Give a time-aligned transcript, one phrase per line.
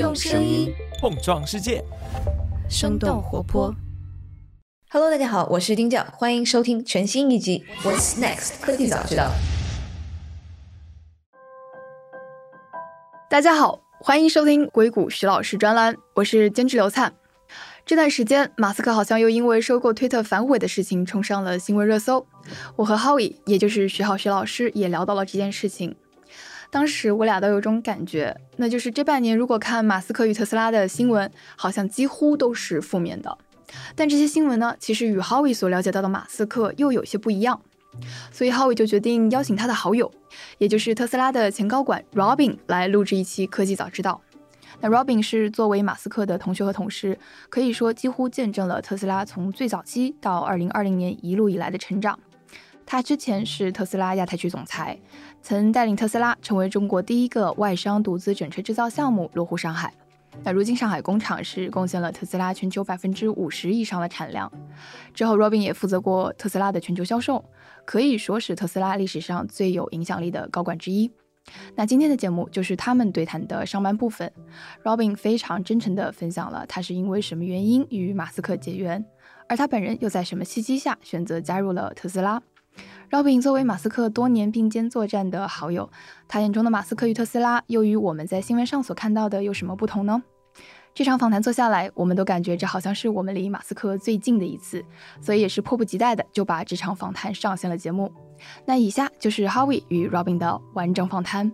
[0.00, 1.84] 用声音碰撞世界，
[2.70, 3.74] 生动活泼。
[4.88, 9.24] Hello，大家好，我是丁教，欢迎收听全新一集《What's Next 科技早知道》。
[13.28, 17.12] 大家好，欢迎收听硅谷徐老师专栏，我是监制刘灿。
[17.84, 22.26] 这段时间，马斯克好像又因为收购推特反悔的事情冲上了新闻热搜。
[22.76, 25.94] 我和 Howie，也就是徐浩徐老师，也聊到了这件事情。
[26.70, 33.36] 当时我俩都有种感觉，那就是这半年如果看马斯克与特斯拉的新闻，好像几乎都是负面的。
[33.94, 37.60] 但这些新闻呢，其实与 Howie 所了解到的马斯克又有些不一样。
[38.30, 40.10] 所以 Howie 就决定邀请他的好友，
[40.58, 44.20] 也就是特斯拉的前高管 Robin 来录制一期科技早知道。
[44.80, 52.18] 那 Robin 是作为马斯克的同学和同事，可以说几乎见证了特斯拉从最早期到2020年一路以来的成长。
[52.86, 54.98] 他之前是特斯拉亚太区总裁，
[55.42, 59.92] 曾带领特斯拉成为中国第一个外商独资整车制造项目落户上海。
[60.44, 64.50] 那如今上海工厂是贡献了特斯拉全球百分之五十以上的产量。
[65.12, 67.44] 之后，Robin 也负责过特斯拉的全球销售，
[67.84, 71.10] 可以说是特斯拉历史上最有影响力的高管之一。
[71.74, 74.30] 那今天的节目就是他们对谈的上半部分。
[74.84, 79.04] Robin 非常真诚地分享了他是因为什么原因与马斯克结缘，
[79.48, 82.40] 而他本人又在什么契机下选择加入了特斯拉。
[83.10, 85.90] Robin 作为马斯克多年并肩作战的好友，
[86.28, 90.22] 他眼中的马斯克与特斯拉又与我们在新闻上所看到的有什么不同呢？
[90.94, 94.84] 这场访谈做下来，我们都感觉这好像是我们离马斯克最近的一次，
[95.20, 98.12] 所以也是迫不及待的就把这场访谈上线了节目。
[98.64, 101.50] 那以下就是 Howie 与 Robin 的完整访谈。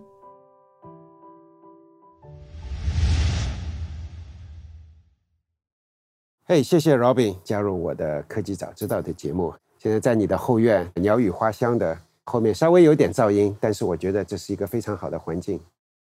[6.45, 9.51] 嘿，谢谢 Robin 加入我的科技早知道的节目。
[9.77, 15.59] 现在在你的后院，鸟语花香的，后面稍微有点噪音，但是我觉得这是一个非常好的环境。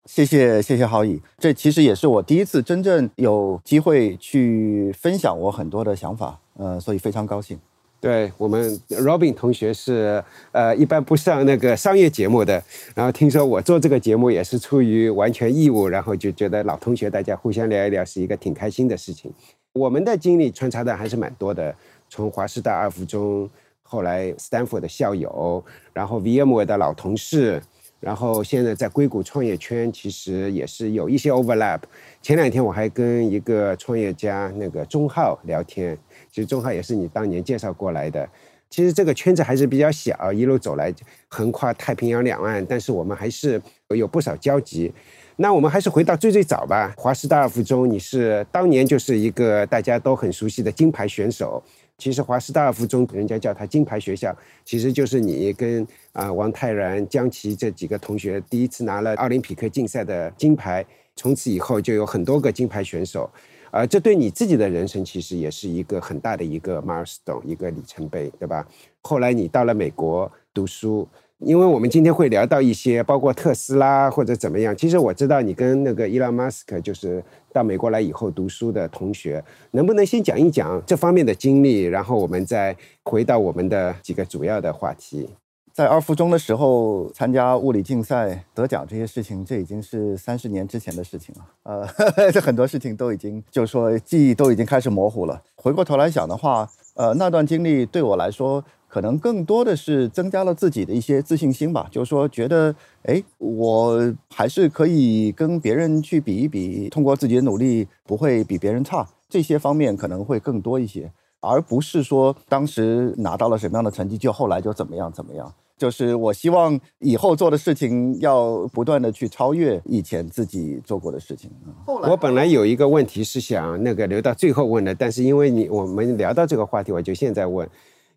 [0.06, 7.59] 谢谢谢谢郝宇，这其实也是我第一次真正有机会去分享我很多的想法，呃，所以非常高兴。
[8.00, 12.64] 对我们 Robin 同学是呃一般不上那个商业节目的，
[12.96, 19.34] 然后听说我做这个节目也是出于完全义务，然后就觉得老同学大家互相聊一聊是一个挺开心的事情。
[19.74, 21.75] 我们的经历穿插的还是蛮多的，
[22.08, 23.50] 从华师大二附中，
[23.88, 27.62] 后来斯坦福的校友，然后 VMware 的老同事。
[28.00, 31.80] 然后现在在硅谷创业圈，其实也是有一些 overlap。
[32.22, 35.97] 前两天我还跟一个创业家那个钟浩聊天，
[36.31, 38.30] 其实钟浩也是你当年介绍过来的。
[38.70, 40.94] 其实这个圈子还是比较小，一路走来
[41.28, 43.59] 横跨太平洋两岸，但是我们还是
[43.90, 44.94] 有不少交集。
[45.38, 51.64] 那我们还是回到最最早吧，华师大附中，你是当年就是一个大家都很熟悉的金牌选手。
[51.97, 60.85] 其实华师大附中，人家叫它金牌学校，其实就是你跟啊王泰然、江奇这几个同学第一次拿了奥林匹克竞赛的金牌，
[61.16, 63.28] 从此以后就有很多个金牌选手，
[63.72, 68.68] 啊，这对你自己的人生其实也是一个很大的一个 milestone，一个里程碑，对吧？
[69.02, 71.08] 后来你到了美国读书。
[71.40, 74.75] 因为我们今天会聊到一些，包括特斯拉或者怎么样。
[74.75, 85.30] 其实我知道你跟那个伊朗马斯克就是到美国来以后读书的同学，能不能先讲一讲这方面的经历，然后我们再回到我们的几个主要的话题。
[85.72, 91.46] 在二附中的时候参加物理竞赛得奖这些事情，这已经是三十年之前的事情了。
[91.62, 91.88] 呃，
[92.34, 95.40] 这很多事情都已经，就是说记忆都已经开始模糊了。
[95.56, 98.66] 回过头来想的话，呃，那段经历对我来说。
[98.97, 115.53] 可能更多的是增加了自己的一些自信心吧，就是说觉得，哎，我还是可以跟别人去比一比，通过自己的努力不会比别人差，这些方面可能会更多一些，而不是说当时拿到了什么样的成绩，就后来就怎么样怎么样。
[115.78, 121.52] 就是我希望以后做的事情要不断的去超越以前自己做过的事情。
[121.85, 127.69] 我本来有一个问题是想那个留到最后问的，但是因为你我们聊到这个话题，我就现在问。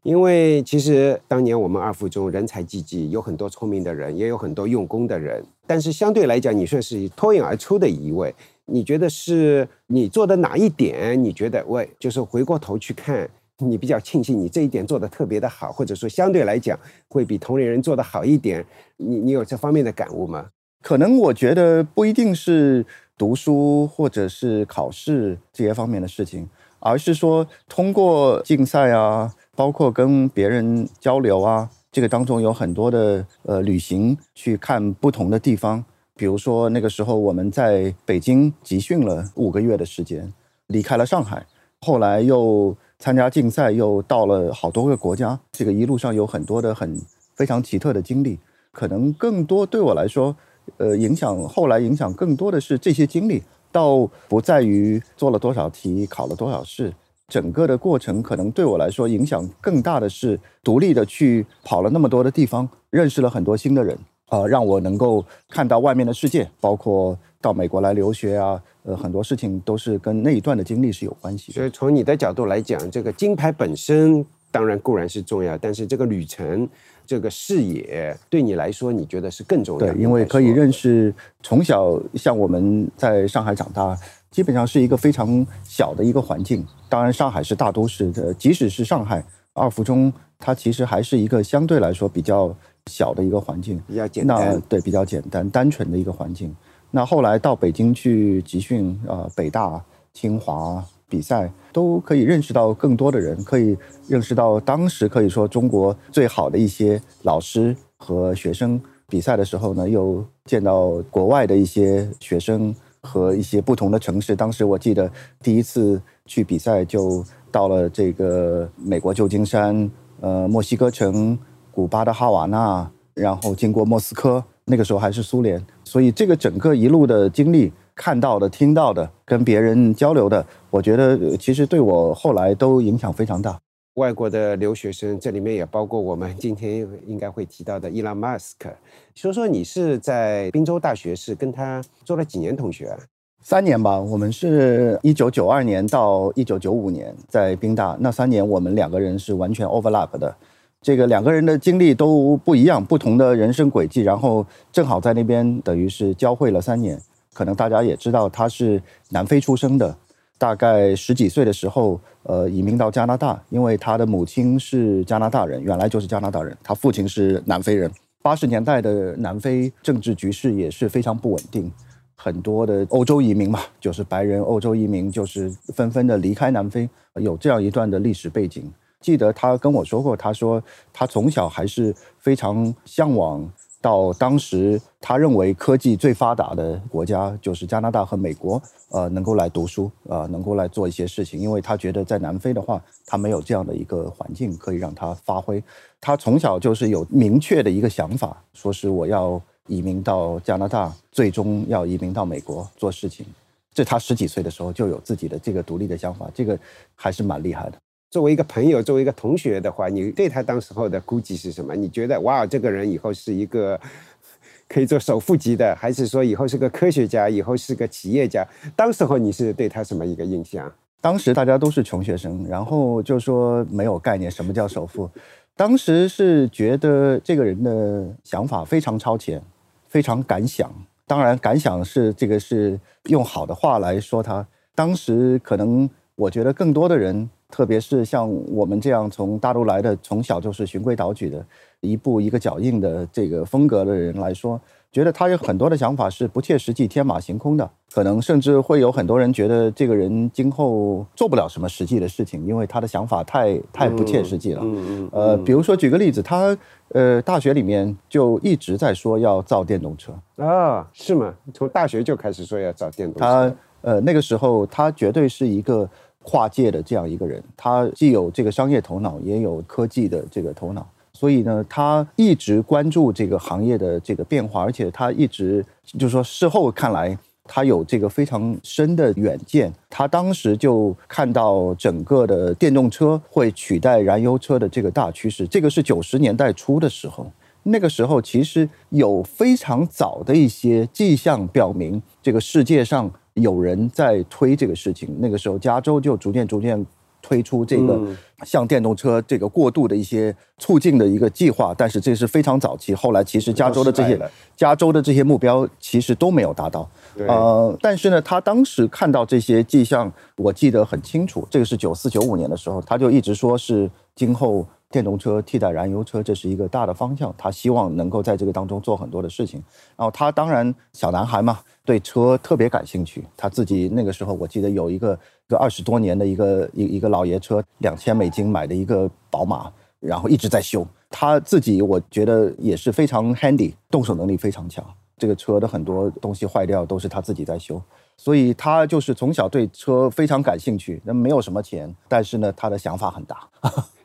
[0.03, 5.45] 因为其实当年我们二附中人才济济，有很多聪明的人，也有很多用功的人。
[5.67, 8.35] 但是相对来讲，你算是脱颖而出的一位。
[8.65, 11.23] 你觉得是你做的哪一点？
[11.23, 18.65] 你觉得喂，就是回过头去看，你比较庆幸你这一点做的特别的好，或者说相对来讲会比同龄人做的好一点。
[18.97, 20.47] 你你有这方面的感悟吗？
[20.83, 22.87] 可能我觉得不一定是
[23.19, 26.49] 读书或者是考试这些方面的事情，
[26.79, 29.31] 而是说通过竞赛啊。
[29.57, 35.85] 包括跟别人交流啊，这个当中有很多的呃旅行，去看不同的地方。
[36.17, 40.33] 比如说那个时候我们在北京集训了五个月的时间，
[40.67, 41.47] 离开了上海，
[41.81, 45.39] 后来又参加竞赛，又到了好多个国家。
[45.51, 47.01] 这个一路上有很多的很
[47.35, 48.39] 非常奇特的经历，
[48.71, 50.37] 可能更多对我来说，
[50.77, 53.43] 呃，影响后来影响更多的是这些经历，
[53.73, 56.93] 倒不在于做了多少题、考了多少试，
[57.31, 63.97] 整个的过程可能对我来说影响更大的是独立的去跑了那么多的地方，认识了很多新的人，
[64.31, 71.55] 呃，让我能够看到外面的世界，包括到美国来留学啊，呃，很多事情都是跟那一段的经历是有关系的。
[71.55, 76.69] 所以从你的角度来讲，这个金牌本身当然固然是重要，但是这个旅程、
[77.11, 79.93] 这个视野对你来说，你觉得是更重要的？
[79.93, 81.13] 对，因为可以认识。
[81.43, 83.99] 从小像我们在上海长大，
[84.31, 86.65] 基本上是一个非常小的一个环境。
[86.89, 89.25] 当然，上海是大都市的，即使是上海
[89.55, 92.55] 二附中，它其实还是一个相对来说比较
[92.87, 94.63] 小的一个环境，比较简那单。
[94.69, 96.55] 对比较简单、单纯的一个环境。
[96.93, 103.77] 那后来到北京去集训，呃，北大、清华比赛，都可以认识到更多的人，可以
[104.09, 108.81] 认识到当时可以说中国最好的一些老师和学生。
[109.09, 114.37] 比赛的时候呢，又见到国外的一些学生和一些不同的城市。
[114.37, 115.11] 当时我记得
[115.43, 119.91] 第一次去比赛，就到了这个美国旧金山、
[120.21, 121.37] 呃墨西哥城、
[121.73, 125.61] 古巴的哈瓦那，然后经过莫斯科，那个时候还是苏联。
[125.83, 133.59] 所以这个整个一路的经历，看到的、听到的、跟别人交流的，我觉得呃其实对我后来都影响非常大。
[133.95, 138.71] 外国的留学生，这里面也包括我们今天应该会提到的伊朗马斯克。
[139.15, 142.99] 说说你是在宾州大学是跟他做了几年同学啊？
[143.43, 150.35] 三年吧，我们是一九九二年到一九九五年在宾大，那三年我们两个人是完全 overlap 的。
[150.81, 156.99] 这个两个人的经历都不一样，不同的人生轨迹，然后正好在那边等于是交汇了三年。
[157.41, 159.97] 可能大家也知道，他是南非出生的，
[160.37, 167.91] 大概十几岁的时候，呃，移民到加拿大，因为他的母亲是加拿大人，原来就是加拿大人，他父亲是南非人。
[168.21, 171.73] 八十年代的南非政治局势也是非常不稳定，
[172.15, 178.71] 很多的欧洲移民嘛，就是白人欧洲移民，就是纷纷的离开南非，有这样一段的历史背景。
[179.01, 188.61] 记得他跟我说过，他说他从小还是非常向往到当时他认为科技最发达的国家，就是加拿大和美国，
[188.91, 195.63] 呃，能够来读书，呃，能够来做一些事情，因为他觉得在南非的话，他没有这样的一个环境可以让他发挥。
[196.01, 203.25] 他从小就是有明确的一个想法，说是我要移民到加拿大，最终要移民到美国做事情。
[203.73, 206.59] 这他十几岁的时候就有自己的这个独立的想法，这个
[206.95, 207.79] 还是蛮厉害的。
[208.11, 211.77] 作为一个朋友，作为一个同学的话，你对他当时候的估计是什么？
[211.77, 213.81] 你觉得哇，这个人以后是一个
[214.69, 218.45] 可以做首富级的，还是说以后是个科学家，以后是个企业家？
[218.75, 220.71] 当时候你是对他什么一个印象？
[221.01, 225.09] 当时大家都是穷学生，然后就说没有概念什么叫首富。
[225.57, 229.41] 当时是觉得这个人的想法非常超前，
[229.89, 230.69] 非常敢想。
[231.07, 234.47] 当然，敢想是这个是用好的话来说他。
[234.75, 241.45] 当时可能我觉得更多的人，特别是像我们这样从大陆来的，从小就是循规蹈矩的，
[241.81, 244.61] 一步一个脚印的这个风格的人来说，
[244.93, 247.71] 觉得他有很多的想法是不切实际、天马行空的。
[247.93, 254.61] 可能甚至会有很多人觉得这个人今后做不了什么实际的事情，因为他的想法太太不切实际了。
[254.63, 255.11] 嗯嗯。
[255.13, 256.57] 呃，比如说举个例子，他
[256.91, 260.13] 呃大学里面就一直在说要造电动车。
[260.37, 261.35] 啊，是吗？
[261.53, 263.27] 从大学就开始说要造电动车。
[263.27, 265.89] 他呃那个时候他绝对是一个
[266.31, 270.87] 跨界的这样一个人，他既有这个商业头脑，也有科技的这个头脑。
[271.13, 275.65] 所以呢，他一直关注这个行业的这个变化，而且他一直
[275.99, 277.19] 就是说事后看来。
[277.53, 285.45] 他有这个非常深的远见，他当时就看到整个的电动车会取代燃油车的这个大趋势。
[285.49, 287.27] 这个是九十年代初的时候，
[287.65, 293.11] 那个时候其实有非常早的一些迹象表明，这个世界上
[293.41, 295.15] 有人在推这个事情。
[295.19, 296.85] 那个时候，加州就逐渐逐渐
[297.23, 298.01] 推出这个
[298.45, 302.95] 向电动车这个过渡的一些促进的一个计划，但是这是非常早期。
[302.95, 304.19] 后来，其实加州的这些
[304.57, 306.89] 加州的这些目标其实都没有达到。
[307.19, 311.47] 呃，但是呢，他当时看到这些迹象，我记得很清楚。
[311.51, 317.33] 这个是九四九五年的时候，他就一直说是今后电动车替代燃油车，这是一个大的方向。
[317.39, 319.63] 他希望能够在这个当中做很多的事情。
[319.97, 323.25] 然后他当然小男孩嘛，对车特别感兴趣。
[323.37, 330.85] 他自己那个时候，我记得有一个一个二十多年的一个一一个老爷车，两千美金买的一个宝马，然后一直在修。
[331.09, 334.85] 他自己我觉得也是非常 handy，动手能力非常强。
[335.17, 337.81] 这个车的很多东西坏掉都是他自己在修，
[338.17, 341.01] 所以他就是从小对车非常感兴趣。
[341.05, 343.49] 那没有什么钱，但是呢，他的想法很大。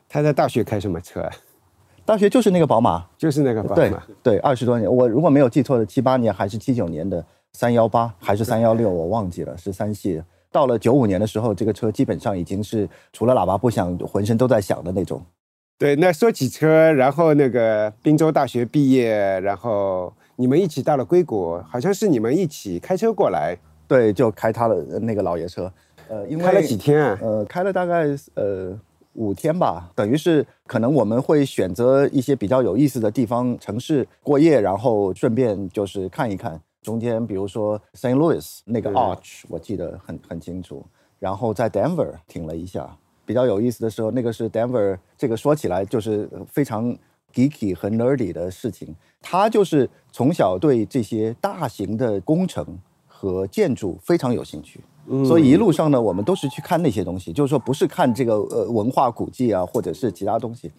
[0.08, 1.30] 他在大学开什么车啊？
[2.04, 3.74] 大学就是那个宝马，就是那个宝马。
[3.74, 10.22] 对对，二十多年，我如果没有记错的，七八年还是七九年的三幺八还是三幺六，我忘记了，是三系。
[10.52, 15.20] 到了九五年的时候，这个车基本上已经是除了喇叭不响，浑身都在响的那种。
[15.76, 23.58] 对，那说起车，然后那个滨州大学毕业，然后你们一起到了硅谷，好像是你们一起开车过来。
[23.88, 25.70] 对，就开他的那个老爷车。
[26.08, 27.18] 呃，因为开了几天啊？
[27.20, 28.78] 呃，开了大概呃
[29.16, 36.60] 五天吧，等于是可能我们会选择一些比较有意思的地方城市过夜，然后顺便就是看一看。
[36.82, 40.84] 中间比如说 Saint Louis 那个 Arch，我记得很很清楚。
[41.18, 46.96] 然后在 Denver 停了一下，比较有意思的时候，那个是 Denver，这个说起来就是非常
[47.34, 48.94] geeky 和 nerdy 的事情。
[49.20, 54.78] 他就是从小对这些大型的工程和建筑非常有兴趣，
[55.24, 60.70] 所以一路上呢，我们都是去看那些东西，就是说不是看这个呃文化古迹啊，或者是其他东西，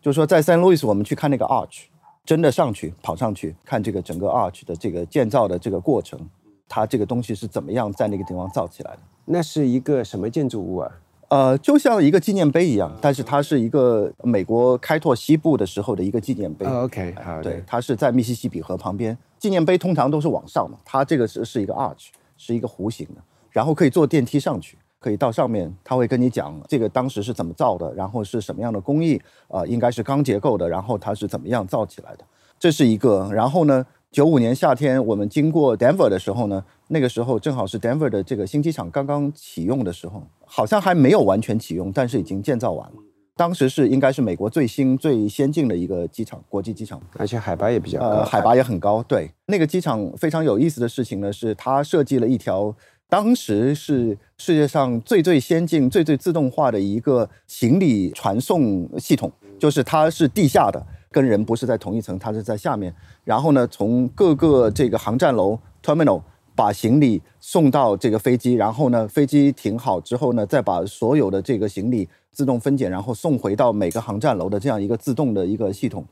[0.00, 1.84] 就是说在 Saint Louis 我们去看那个 Arch。
[2.22, 6.20] 真的上去跑上去看这个整个 arch 的这个建造的这个过程，
[6.68, 8.98] 它这个东西是怎么样在那个地方造起来的？
[9.24, 10.92] 那是一个什么建筑物啊？
[11.28, 16.66] 呃，就像一个纪念碑一样，但是它是一个美国开拓西部的时候的一个纪念碑。
[16.66, 19.16] OK，好，对，它是在密西西比河旁边。
[19.38, 24.76] 纪念碑通常都是往上嘛，它这个是是一个 arch，是一个弧形的，然后可以坐电梯上去。
[25.02, 32.24] 可以到上面，他会跟你讲这个当时是怎么造的，然后是什么样的工艺，呃，应该是钢结构的，然后它是怎么样造起来的，
[32.58, 33.26] 这是一个。
[33.32, 42.96] 然后呢，九五年夏天我们经过 Denver 的时候呢，那个时候正好是 Denver 的这个新机场刚刚启用的时候，好像还没有完全启用，但是已经建造完了。
[43.36, 49.02] 当时是应该是美国最新最先进的一个机场，国际机场，而且海拔也比较高，海拔也很高。
[49.04, 52.76] 对，那个机场非常有意思的事情呢，是它设计了一条。
[53.10, 62.94] 当时是世界上最最先进、最最自动化的一个行李传送系统，就是它是地下的，跟人不是在同一层，它是在下面。
[63.24, 66.22] 然后呢，从各个这个航站楼 （terminal）
[66.54, 76.04] 把行李送到这个飞机，然后呢，飞机停好之后呢，再把所有的这个行李自动分拣，然后送回到每个航站楼的这样一个自动的一个系统。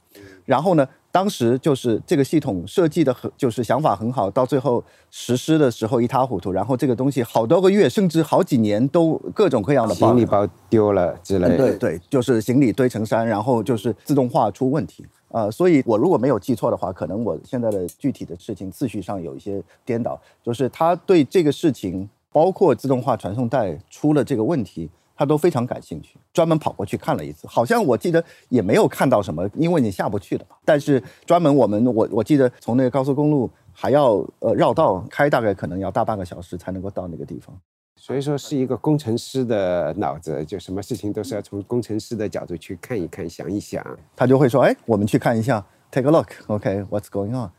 [0.45, 0.87] 然后呢？
[1.11, 6.53] 当时就是这个系统设计的很，就是想法很好，到最后实施的时候一塌糊涂。
[6.53, 11.57] 然后这个东西好多个月，甚至好几年都各种各样的行李包丢了之类。
[11.57, 15.05] 对对，就是行李堆成山，然后就是自动化出问题。
[15.29, 24.91] 呃，所以我如果没有记错的话，可能我现在的具体的事情次序上有一些颠倒，就是他对这个事情，包括自动化传送带出了这个问题。
[25.21, 30.55] 他都非常感兴趣，专门跑过去看了一次，好像我记得也没有看到什么，因为你下不去的嘛。
[30.65, 37.53] 但是专门我们我我记得从那个高速公路还要呃绕道开，大概可能要大半个小时才能够到那个地方。
[38.01, 43.85] 所以说是一个工程师的脑子，就什么事情都是要从工程师的角度去看一看、想一想。
[44.17, 47.51] 他就会说：“哎，我们去看一下，take a look，OK，what's going on？”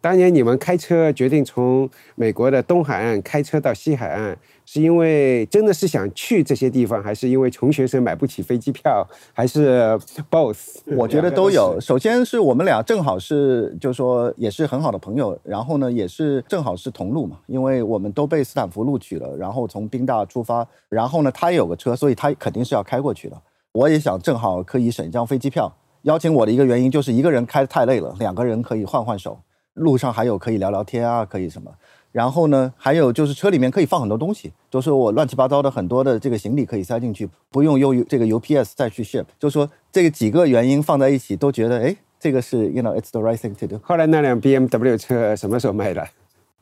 [0.00, 4.36] 当年你们开车决定从美国的东海岸开车到西海岸。
[4.72, 9.98] 是因为真的是想去这些地方，还是因为穷学生买不起飞机票，还是
[10.32, 10.78] both？
[10.96, 11.78] 我觉得都有。
[11.78, 23.36] 首先是我们俩正好是，就是说也是很好的朋友，然后呢也是正好是同路嘛，因为我们都被斯坦福录取了，然后从宾大出发，然后呢他也有个车，所以他肯定是要开过去的。
[23.72, 25.70] 我也想正好可以省一张飞机票。
[26.04, 29.38] 邀请我的一个原因就是一个人开太累了，两个人可以换换手，
[29.74, 31.70] 路上还有可以聊聊天啊，可以什么。
[32.12, 39.24] 然后呢，还有就是车里面可以放很多东西，就是我乱七八糟的很多的这个行李可以塞进去，不用用这个 UPS 再去 ship。
[39.40, 43.80] 就说这个几个原因放在一起，都觉得哎，这个是 you know it's the right thing to do。
[43.82, 46.06] 后来那辆 BMW 车什么时候卖的？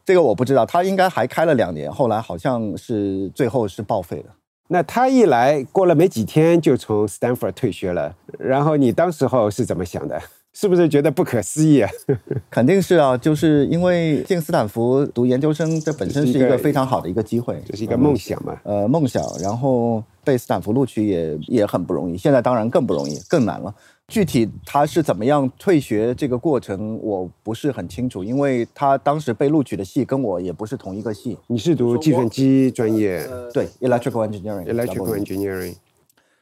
[0.05, 4.35] 这个我不知道，他应该还开了两年，后来好像是最后是报废了。
[4.69, 10.21] 那他一来过了没几天就从 Stanford 退学了，然后你当时候是怎么想的？
[10.53, 11.91] 是不是觉得不可思议啊？
[12.51, 18.59] 肯定是啊，就是因为进斯坦福读研究生，这本身是一个非常好的一个机会，这是一个梦想嘛。
[18.65, 23.73] 呃，梦想，然后被斯坦福录取也也很不容易，现在当然更不容易，更难了。
[24.09, 31.39] 具体他是怎么样退学这个过程，我不是很清楚，因为他当时被录取的系跟我也不是同一个系。
[31.47, 33.25] 你是读计算机专业？
[33.55, 34.65] 对，electrical engineering。
[34.65, 35.77] electrical engineering。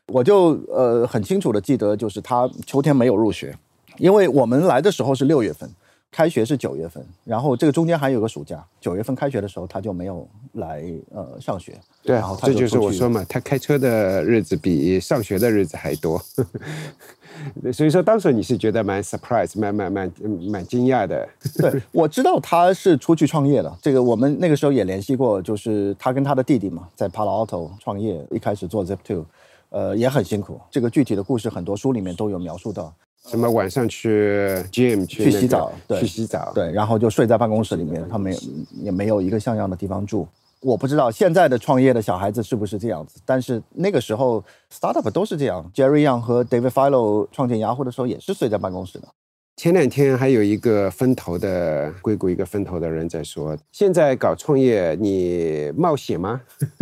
[0.06, 3.54] 我就呃很清楚的记得，就是他秋天没有入学。
[3.98, 5.68] 因为我们来的时候是六月份，
[6.10, 8.64] 开学是九月份，然后这个中间还有个暑假。
[8.80, 11.78] 九月份开学的时候，他就没有来呃上学。
[12.02, 16.20] 对，这就是我说嘛，他开车的日子比上学的日子还多。
[17.72, 20.12] 所以说，当时你是觉得蛮 surprise，蛮蛮蛮
[20.50, 21.28] 蛮惊讶的。
[21.58, 23.78] 对，我知道他是出去创业了。
[23.80, 29.24] 这个我们那个时候也联系过，就是他跟他的弟弟嘛，在 Palo Alto 创业，一开始做 Zip Two，
[29.68, 30.60] 呃，也很辛苦。
[30.70, 32.92] 这个具体的故事很多书里面都有描述到。
[33.28, 38.40] 什么晚上去 gym 去、去洗澡，对，去洗澡，对，然后就睡在办公室里面，他们也
[38.84, 40.26] 也没有一个像样的地方住。
[40.60, 44.42] 我不知道现在的创业的小孩子是不是这样子，但是那个时候
[44.72, 45.70] startup 都是这样。
[45.74, 49.06] Jerry Yang 和 David Filo 创建雅虎的时候也是睡在办公室的。
[49.58, 56.40] 前两天还有一个分头的硅谷一个分头的人在说，现在搞创业你冒险吗？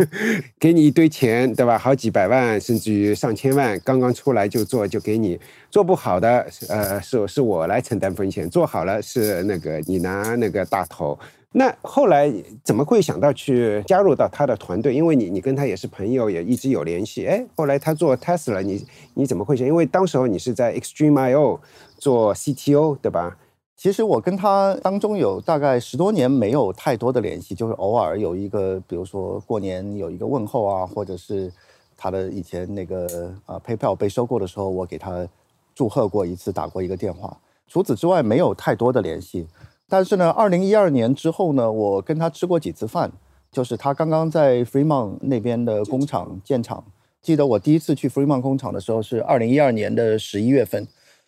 [0.59, 1.75] 给你一堆钱，对吧？
[1.75, 5.39] 好几百万甚至于上千万，刚刚出来就做就给你，
[5.71, 11.17] 做不好的，呃，是是我来承担风险，做好了是那个你拿那个大头。
[11.53, 12.31] 那后来
[12.63, 14.93] 怎么会想到去加入到他的团队？
[14.93, 17.25] 因为你你跟他也是朋友，也一直有联系。
[17.25, 19.65] 哎，后来他做 Tesla，你你怎么会想？
[19.65, 21.59] 因为当时候你是在 Extreme.io
[21.97, 23.37] 做 CTO，对吧？
[23.75, 31.51] 其实我跟他当中有大概十多年没有太多的联系，就是偶尔有一个，比如说过年有一个问候啊，或者是
[31.95, 35.27] 他的以前那个啊 PayPal 被收购的时候，我给他
[35.75, 37.37] 祝贺过一次，打过一个电话。
[37.67, 39.45] 除此之外，没有太多的联系。
[39.87, 43.11] 但是呢，二零一二年之后呢，我跟他吃过几次饭，
[43.51, 46.83] 就是他刚刚在 Fremont 那边的工厂建厂。
[47.21, 50.87] 记得我第一次去 Fremont 工厂的时候是二零一二年的十一月份，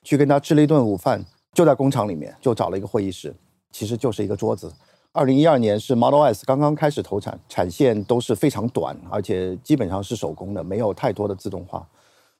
[0.10, 1.24] 去跟他吃了一顿午饭，
[1.54, 3.32] 就在工厂里面，就找了一个会议室，
[3.72, 4.74] 其实就是一个桌子。
[5.12, 11.88] 二零一二年是 Model S 刚刚开始投产，产线都是非常短，而且基本上是手工的，没有太多的自动化。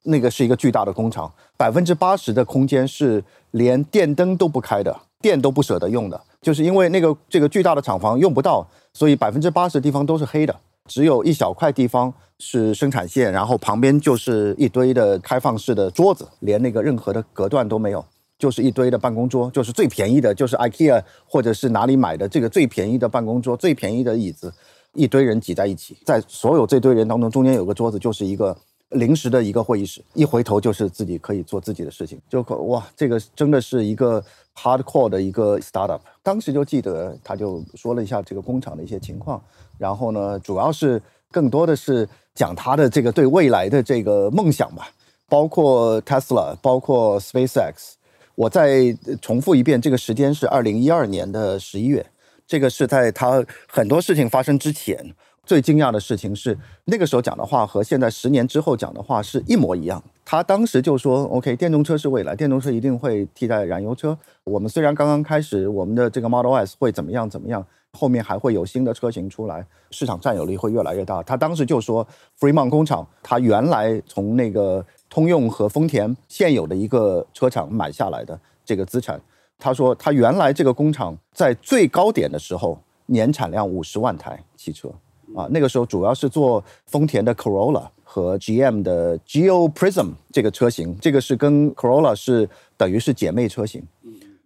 [0.02, 5.02] 那个是一个巨大的工厂，百分之八十的空间是连电灯都不开的。
[5.22, 10.60] 电都不舍得用的，就是因为那个这个巨大的厂房用不到，所以百分之八十的地方都是黑的，
[10.90, 18.04] 只有一小块地方是生产线，然后旁边就是一堆的开放式的桌子，连那个任何的隔断都没有，
[18.40, 24.52] 就是一堆的办公桌，就是最便宜的，就是 IKEA 或者是哪里买的这个最便宜的办公桌，最便宜的椅子，
[24.94, 28.58] 一堆人挤在一起，在所有这堆人当中，中间有个桌子，就是一个
[28.90, 34.22] 临时的一个会议室，一回头就是自己可以做自己的事情，就哇，这个真的是一个。
[34.62, 39.42] Hardcore 的一个 startup，当时就记得他就说了一下这个工厂的一些情况，
[39.80, 44.90] 然后呢，主要是更多的是讲他的这个对未来的这个梦想吧，
[45.28, 47.94] 包括 Tesla，包括 SpaceX。
[48.36, 52.06] 我再重复一遍，这个时间是二零一二年的十一月，
[52.46, 55.16] 这个是在他很多事情发生之前。
[55.46, 60.04] 最惊讶的事情是，那个时候讲的话和现在十年之后讲的话是一模一样。
[60.24, 64.16] 他当时就说：“OK，电动车是未来，电动车一定会替代燃油车。
[64.44, 72.06] 我们虽然刚刚开始，我们的这个 Model S 会怎么样怎么样，后面还会有新的车型出来，市场占有率会越来越大。”他当时就说
[72.40, 79.20] ：“Fremont 工厂，他原来从那个通用和丰田现有的一个车厂买下来的这个资产。
[79.58, 84.90] 他说他原来这个工厂在最高点的时候，年产量五十万台汽车。”
[85.36, 93.84] 啊，那个时候主要是做丰田的 Corolla 和 GM 的 Geo Prism 这个车型，这个是跟 Corolla 是等于是姐妹车型。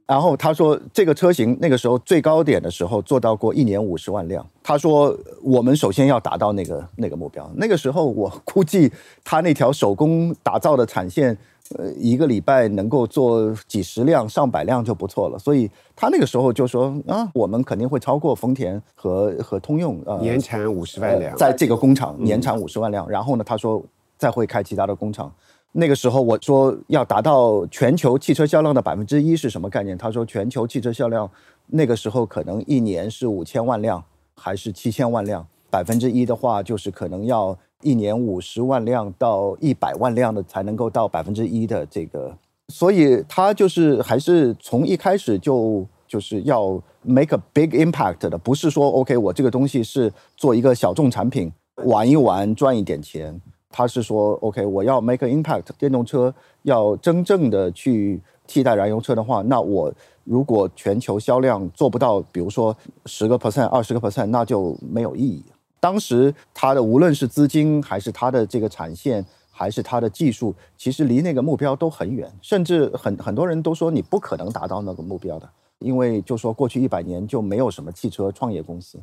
[0.05, 4.45] 然后他说，这个车型那个时候最高点的时候做到过一年五十万辆。
[4.61, 7.49] 他说，我们首先要达到那个那个目标。
[7.55, 8.91] 那个时候我估计
[9.23, 11.37] 他那条手工打造的产线。
[11.77, 15.39] 呃，一个礼拜能够做几十辆、上百辆就不错了。
[15.39, 23.09] 所以他那个时候就说啊，我们肯定会超过丰田和和通用，呃，年产五十万辆，在这个工厂年产五十万辆。
[23.09, 23.81] 然后呢，他说
[24.17, 25.33] 再会开其他的工厂。
[25.73, 29.97] 那个时候我说要达到全球汽车销量的百分之一是什么概念？
[29.97, 31.29] 他说全球汽车销量
[31.67, 34.03] 那个时候可能一年是五千万辆
[34.35, 35.45] 还是七千万辆？
[35.69, 37.57] 百分之一的话就是可能要。
[37.85, 42.33] 一年五十万辆到一百万辆的才能够到百分之一的这个，
[42.69, 51.51] 所以他就是还是从一开始就就是要 make a big impact 的，不是说 OK 我这个东西是做一个小众产品
[51.83, 53.41] 玩一玩赚一点钱，
[53.73, 59.91] 他是说 OK 我要 make an impact，电动车要真正的去替代燃油车的话，那我
[60.23, 62.75] 如果全球销量做不到，比如说
[63.07, 65.43] 十个 percent 二十个 percent，那就没有意义。
[65.79, 78.99] 当时他的无论是资金，还是他的这个产线，还是他的技术，其实离那个目标都很远，甚至很很多人都说你不可能达到那个目标的，因为就说过去一百年就没有什么汽车创业公司。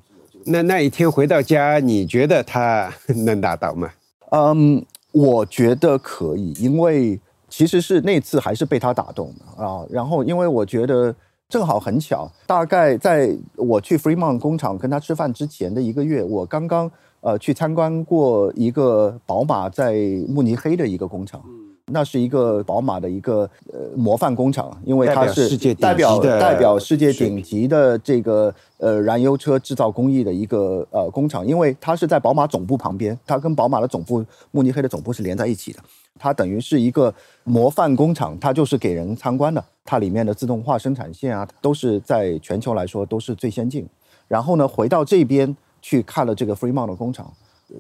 [0.46, 2.90] 那那一天回到家，你觉得他
[3.26, 3.90] 能达到吗？
[4.30, 9.84] 嗯，我觉得可以，因为其实是那次还是被他打动的啊。
[9.90, 11.14] 然后因为我觉得。
[11.50, 16.88] 正好很巧，大概在我去 Free Man 工厂跟他吃饭之前的一个月，我刚刚
[17.22, 19.94] 呃去参观过一个宝马在
[20.28, 21.42] 慕尼黑的一个工厂。
[21.92, 35.80] 那是一个宝马的一个呃模范工厂，因为它是代表世界代表代表世界顶级的这个呃燃油车制造工艺的一个呃工厂，因为它是在宝马总部旁边，它跟宝马的总部慕尼黑的总部是连在一起的，
[36.18, 43.86] 它等于是一个模范工厂，它就是给人参观的，它里面的自动化生产线啊，都是在全球来说都是最先进。
[44.28, 47.32] 然后呢，回到这边去看了这个 Fremont 的工厂。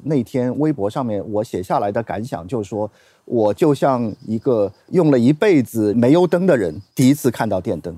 [0.04, 2.90] 那天微博上面我写下来的感想就是说，
[3.24, 7.96] 我就像一个用了一辈子煤油灯的人，第一次看到电灯。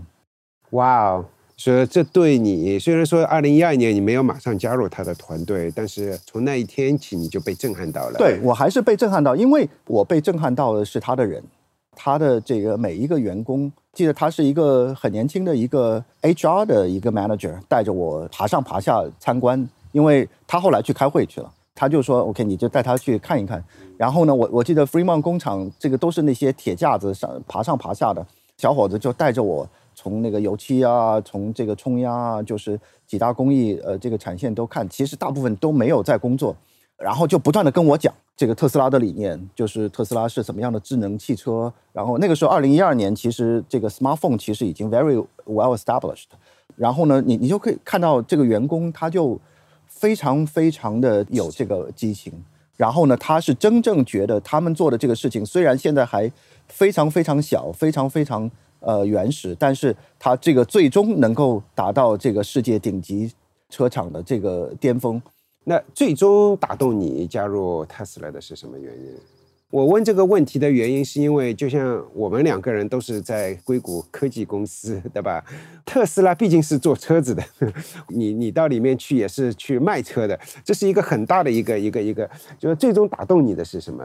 [0.71, 1.25] 哇哦！
[1.57, 8.19] 所以这对你虽然说二零一二年你没有马上加入他的团队，但是从那一天起你就被震撼到了。
[8.19, 11.41] 对我还是被震撼到，因为我被震撼到的是他的人，
[11.95, 13.71] 他的这个每一个员工。
[13.93, 23.63] 记得他是一个很年轻的一个 HR 的一个 manager，带着我爬上爬下参观，因为他后来去开会去了，他就说 OK，你就带他去看一看。
[23.97, 36.57] 然后呢，我我记得 Fremont 工厂这个都是那些铁架子上爬上爬下的，小伙子就带着我从那个油漆啊，从这个冲压啊，就是几大工艺呃这个产线都看，其实大部分都没有在工作。
[36.99, 41.73] 然后就不断的跟我讲这个特斯拉的理念，就是特斯拉是什么样的智能汽车。
[41.93, 46.27] 然后那个时候，二零一二年，其实这个 smartphone 其实已经 very well established。
[46.77, 49.37] 然后呢，你你就可以看到这个员工他就
[50.03, 52.33] 非常非常的有这个激情。
[52.77, 56.29] 然后呢，他是真正觉得他们做的这个事情，虽然现在还
[56.67, 63.33] 非常非常小，非常非常呃原始，但是他这个最终能够达到这个世界顶级
[63.71, 65.23] 车厂的这个巅峰。
[65.63, 69.17] 那最终打动你加入特斯拉的是什么原因？
[69.73, 75.43] 我问这个问题的原因是因为，就像我们两个人都是在硅谷科技公司，对吧？
[75.87, 77.43] 特斯拉毕竟是做车子的，
[78.09, 84.05] 你你到里面去也是去卖车的，这是一个很大的一个一个一个，就是最终打动你的是什么？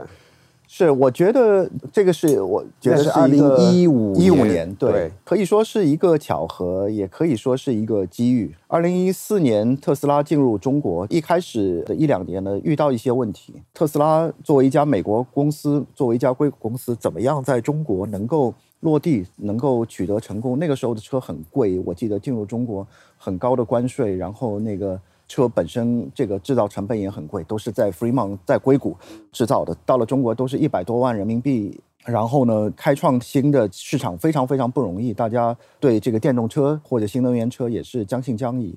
[0.69, 8.53] 是，我觉得这个是我觉得是二零一五一五年对可以说是一个巧合，也可以说是一个机遇。
[8.67, 13.53] 二零一四年特斯拉进入中国，一开始的一两年呢，遇到一些问题。
[13.73, 20.59] 特斯拉作为一家美国公司，作为一家硅谷公司，怎么样在中国能够落地，能够取得成功？
[20.59, 22.85] 那个时候的车很贵，我记得进入中国
[23.17, 24.99] 很高的关税，然后那个。
[25.27, 28.95] 车本身这个制造成本也很贵，都是在 Fremont 在硅谷
[29.31, 31.79] 制造的，到了中国都是一百多万人民币。
[32.05, 38.73] 然后呢，开创新的市场非常非常不容易，大家对这个电动车或者新能源车也是将信将疑。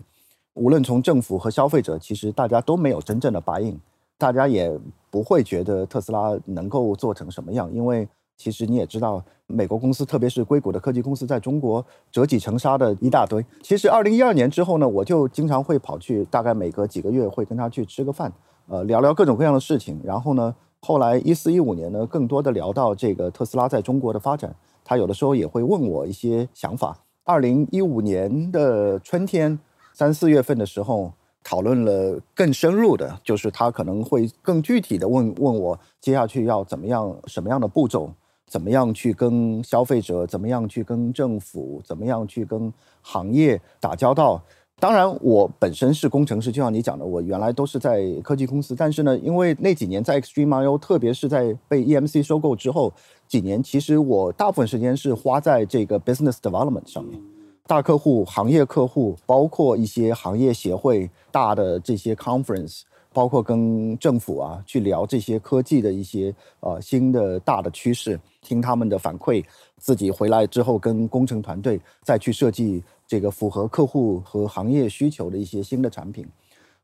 [0.55, 3.79] 无论从政府和消费者，其实大家都没有真正的答应，
[4.19, 4.77] 大家也
[5.11, 8.09] 不会觉得特斯拉能够做成什么样，因为
[8.41, 13.45] 其实你也知道，美国公司，特别是硅谷的科技公司，在中国折戟沉沙的一大堆。
[13.63, 18.33] 其实，二零一二年之后呢，我就经常会跑去，大概每隔几个月会跟他去吃个饭，
[18.69, 20.01] 呃，聊聊各种各样的事情。
[20.03, 26.97] 然后呢，后来一四一五年呢，更多的聊到这个特斯拉在中国的发展，他有的时候也会问我一些想法。
[27.25, 29.59] 二零一五年的春天
[29.93, 31.13] 三四月份的时候，
[31.45, 38.11] 讨论了更深入的，就是他可能会更具体的问问我接下去要怎么样，什么样的步骤。
[38.51, 44.43] 怎么样去跟消费者，怎么样去跟政府，怎么样去跟行业打交道？
[44.81, 48.75] 当然，我本身是工程师，就像你讲的，我原来都是在科技公司。
[48.75, 52.93] 但是呢，因为那几年在 Extreme IO，特别是在被 EMC 收购之后
[53.29, 57.21] 几年，其实我大部分时间是花在这个 business development 上面，
[57.69, 62.81] 大客户、行业客户，包括一些行业协会、大的这些 conference。
[63.13, 69.45] 包括跟政府啊去聊这些科技的一些呃新的大的趋势，听他们的反馈，
[69.79, 76.27] 自己回来之后跟工程团队再去设计这个符合客户和行业需求的一些新的产品。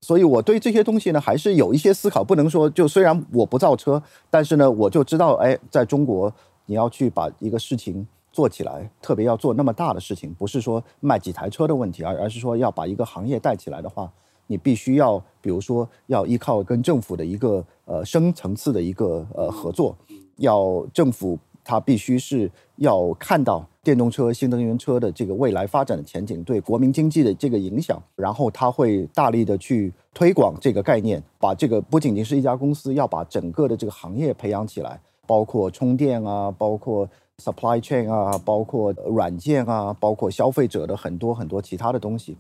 [0.01, 6.33] 所以我对这些东西呢还是有一些思考，不能说就虽然我不造车，但是呢我就知道，哎，在中国
[6.67, 14.13] 你要去把一个事情做起来，特别要做那么大的事情，不是说卖几台车的问题，而而是说要把一个行业带起来的话。
[14.47, 19.97] 你必须要，比如说，要依靠跟政府的一个呃深层次的一个呃合作，
[20.37, 37.09] 要政府它必须是要看到电动车、新能源车的这个未来发展的前景对国民经济的这个影响，然后它会大力的去推广这个概念，把这个不仅仅是一家公司，要把整个的这个行业培养起来，包括充电啊，包括
[37.43, 42.37] supply chain 啊，包括软件啊，包括消费者的很多很多其他的东西。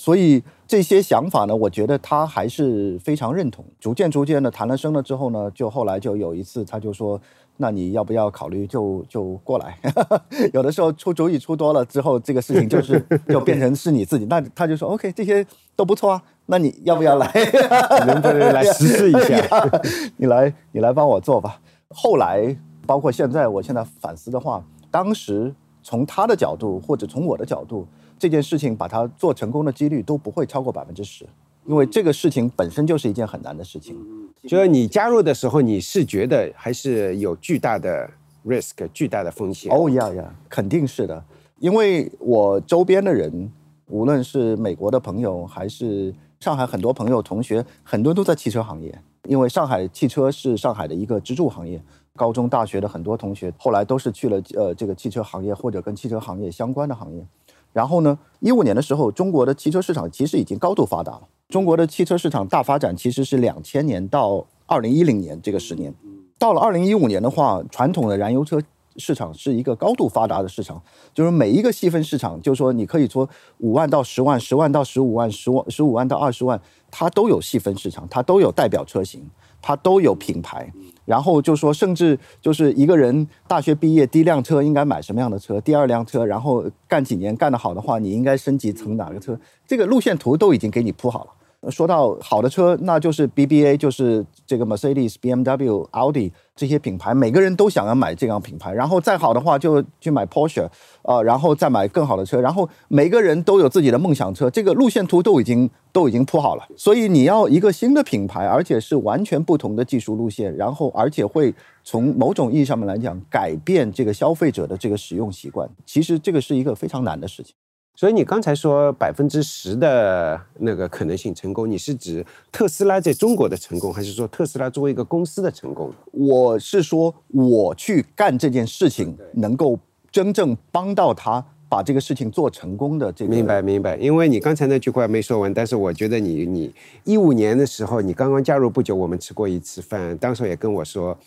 [0.00, 3.64] 所以这些想法呢，我觉得他还是非常认同。
[3.80, 7.20] 逐渐逐渐的谈了生了之后呢，就后来就有一次，他就说
[7.58, 9.76] ：“那你要不要考虑就就过来？”
[10.54, 14.24] 有的时候出主意出多了之后，这个事情就是 就变成是你自己。
[14.26, 17.28] 那他就说：“OK，这些都不错啊，那你要不要来？
[18.06, 19.68] 能不能来实施一下？
[20.16, 22.56] 你来，你来帮我做吧。”后来
[22.86, 27.84] 包括现在，我现在反思的话，当时从他的角度或者从我的角度，
[28.18, 31.24] 这件事情把它做成功的几率都不会超过百分之十，
[31.64, 33.96] 因为这个事情本身就是一件很难的事情。
[34.42, 38.08] 就是你加入的时候，你是觉得还是有巨大的
[38.46, 39.72] risk，巨大的风险？
[39.72, 41.22] 哦呀呀，肯定是的，
[41.58, 43.50] 因为我周边的人，
[43.88, 51.80] 无论是美国的朋友，还是上海很多朋友、同学，很多都在汽车行业，因为上海汽车是上海的一个支柱行业。
[52.16, 57.24] 高中、大学的很多同学后来都是去了呃这个汽车行业或者跟汽车行业相关的行业。
[57.72, 61.22] 然后呢，一五年的时候，中国的汽车市场其实已经高度发达了。
[61.48, 65.94] 中国的汽车市场大发展其实是两千年到二零一零年这个十年。
[66.38, 68.60] 到了二零一五年的话，传统的燃油车
[68.96, 70.80] 市场是一个高度发达的市场，
[71.14, 73.28] 就是每一个细分市场，就是说你可以说
[73.58, 79.28] 五万到十万、十万到十五万、十万十五万到二十万，它都有细分市场，它都有代表车型，
[79.62, 80.72] 它都有品牌。
[81.08, 85.58] 然后就说，甚至就是一个人大学毕业，第一辆车应该买什么样的车？
[85.62, 89.40] 第二辆车，然后干几年干得好的话，你应该升级成哪个车？
[89.66, 91.30] 这个路线图都已经给你铺好了。
[91.70, 98.72] 说到好的车，那就是 BBA，就是这个 Mercedes、BMW、奥迪这些品牌，每个人都想要买这样品牌。
[98.72, 100.68] 然后再好的话，就去买 Porsche，
[101.02, 102.40] 呃，然后再买更好的车。
[102.40, 106.64] 然后每个人都有自己的梦想车，这个路线图都已经都已经铺好了。
[106.76, 115.68] 所以你要一个新的品牌，而且是完全不同的技术路线，然后而且会从某种意义上面来讲改变这个消费者的这个使用习惯。
[115.84, 117.52] 其实这个是一个非常难的事情。
[117.98, 125.92] 所以你刚才说百分之十的那个可能性成功，你是指特斯拉在中国的成功，还是说特斯拉作为一个公司的成功？
[126.12, 129.76] 我是说，我去干这件事情，能够
[130.12, 133.34] 真正帮到他把这个事情做成功的这个。
[133.34, 141.18] 明白明白，因为你刚才那句话没说完，但是我觉得你你一五年的时候，你刚刚加入不久，我们吃过一次饭，当时也跟我说。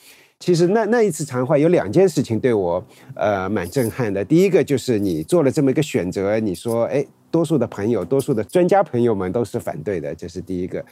[0.42, 4.26] 其实那那一次谈话有两件事情对我呃蛮震撼的。
[4.26, 10.84] 第一个就是你做了这么一个选择，你说哎，多数的朋友、多数的专家朋友们都是反对的，这是第一个。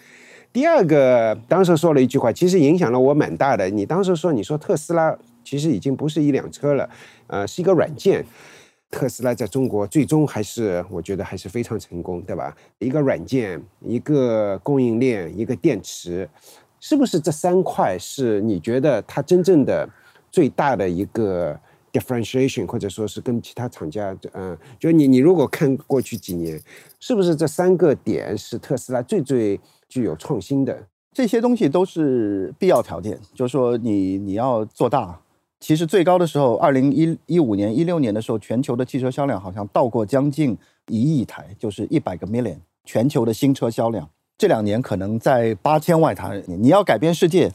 [0.53, 3.67] 第二个，当时说了一句话，其实影响了我蛮大的。
[3.71, 6.87] 你当时说，你说特斯拉其实已经不是一辆车了，
[7.25, 8.23] 呃，是一个软件。
[8.91, 12.55] 特斯拉在中国最终还是我觉得还是非常成功，对吧？
[12.79, 16.27] 一个软件，一个供应链，一个电池。
[16.79, 19.87] 是不是这三块是你觉得它真正的
[20.31, 21.59] 最大的一个
[21.91, 26.61] differentiation，或者说是跟其他厂家，嗯，就你你如果看过去几年，
[26.99, 30.87] 是不是这三个点是特斯拉最最具有创新的？
[31.11, 35.19] 这些东西都是必要条件，就是说你你要做大。
[35.59, 44.07] 其实最高的时候，二零一一五年、一六年的时候，全球的汽车销量好像到过将近一亿台，就是一百个 million，全球的新车销量。
[44.39, 47.51] 这两年可能在八千万台，你要改变世界，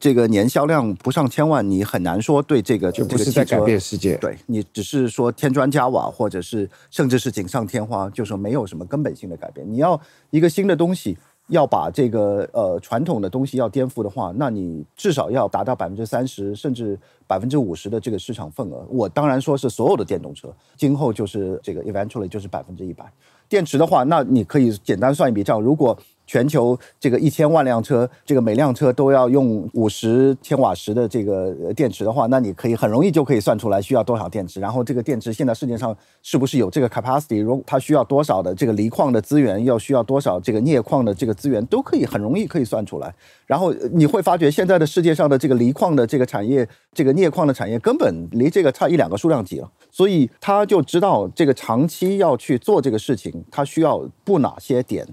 [0.00, 4.16] 这个年销量不上千万，你很难说对这个就不是在改变世界。
[4.16, 9.64] 对你只是说添砖加瓦，或者是甚至是锦上添花，就说没有什么根本性的改变。
[9.72, 9.98] 你要
[10.30, 11.16] 一个新的东西，
[11.50, 18.84] 要把这个呃传统的东西要颠覆的话，那你至少要达到百分之三十甚至百分之五十的这个市场份额。
[18.90, 23.04] 我当然说是所有的电动车，今后就是这个 eventually 就是百分之一百。
[23.48, 34.60] 电池的话，那你可以简单算一笔账，如果全球这个一千万辆车，这个每辆车都要用五十千瓦时的这个电池的话，那你可以很容易就可以算出来需要多少电池。
[34.60, 37.42] 然后这个电池现在世界上是不是有这个 capacity？
[37.42, 43.14] 如它需要多少的这个锂矿的资源，要需要多少这个镍矿的这个资源，都可以很容易可以算出来。
[43.46, 49.70] 然后你会发觉现在的世界上的这个锂矿的这个产业，这个镍矿的产业根本离这个差一两个数量级了。
[49.90, 55.06] 所以他就知道这个长期要去做这个事情，他需要布哪些点。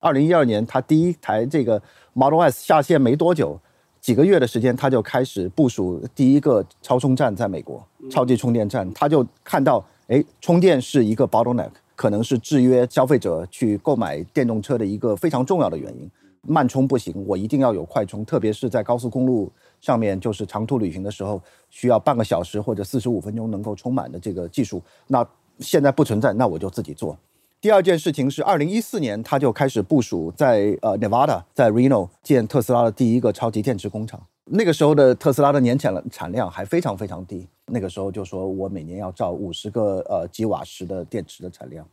[0.00, 1.80] 二零一二年，他第一台这个
[2.12, 3.58] Model S 下线没多久，
[4.00, 8.90] 几个月的时间，他就开始部署第一个超充站在美国，超级充电站。
[8.92, 16.08] 他就看到，哎，充电是一个 bottleneck，可能是制约消费者去购买电动车的一个非常重要的原因。
[16.42, 25.26] 慢充不行，我一定要有快充，特别是在高速公路上面，就是长途旅行的时候，需要半个小时或者四十五分钟能够充满的这个技术，那
[25.58, 27.18] 现在不存在，那我就自己做。
[27.60, 34.20] 第二件事情是，二零一四年他就开始部署在呃 Nevada，在 Reno 建特斯拉的第一个超级电池工厂。
[34.44, 41.84] 那个时候的特斯拉的年产产量还非常非常低，那个时候就说我每年要造五十个呃吉瓦时的电池的产量，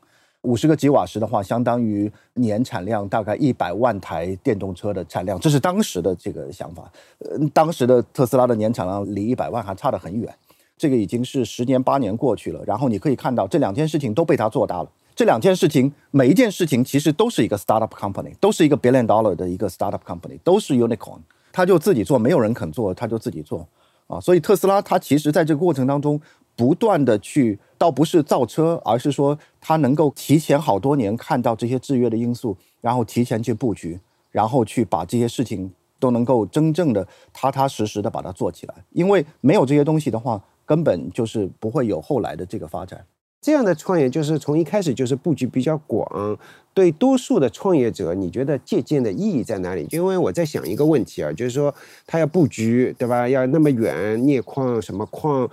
[0.44, 6.92] 五十个吉瓦时的话，相当于年产量大概一百万台电动车的产量，这是当时的这个想法。
[7.18, 10.32] 呃，当时的特斯拉的年产量离一百万还差得很远，
[10.78, 14.92] 这个已经是十年八年过去了，然后你可以看到这两件事情都被他做大了。
[15.16, 21.20] 这两件事情，每一件事情其实都是一个 startup company，都是一个 billion dollar 的一个 startup company，都是 unicorn。
[21.54, 23.66] 他就自己做，没有人肯做，他就自己做。
[24.08, 24.20] 啊。
[24.20, 26.20] 所以特斯拉它其实在这个过程当中
[26.54, 33.98] 不断的去，倒不是造车，而是说它能够提前好多年看到这些制约的因素，然后提前去布局，
[34.32, 38.76] 然后去把这些事情都能够真正的踏踏实实的把它做起来。
[38.92, 43.06] 因为没有这些东西的话，根本就是不会有后来的这个发展。
[43.46, 46.36] 这样的创业就是从一开始就是布局比较广，
[46.74, 49.86] 对多数的创业者，你觉得借鉴的意义在哪里？
[49.92, 51.72] 因为我在想一个问题啊，就是说
[52.08, 53.30] 他要布局，对吧？
[53.30, 55.48] 要那么远，镍矿什么矿，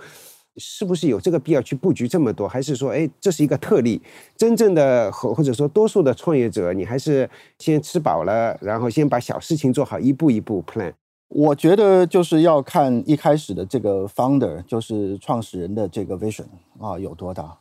[0.57, 2.47] 是不是有这个必要去布局这么多？
[2.47, 4.01] 还是说，哎，这是一个特例？
[4.35, 7.29] 真正的或或者说多数的创业者，你还是
[7.59, 10.91] 先吃饱了，然后先把小事情做好，一步一步 plan。
[11.29, 16.45] 我觉得就是要看一开始的这个 founder，就是创始人的这个 vision
[16.79, 17.55] 啊有多大。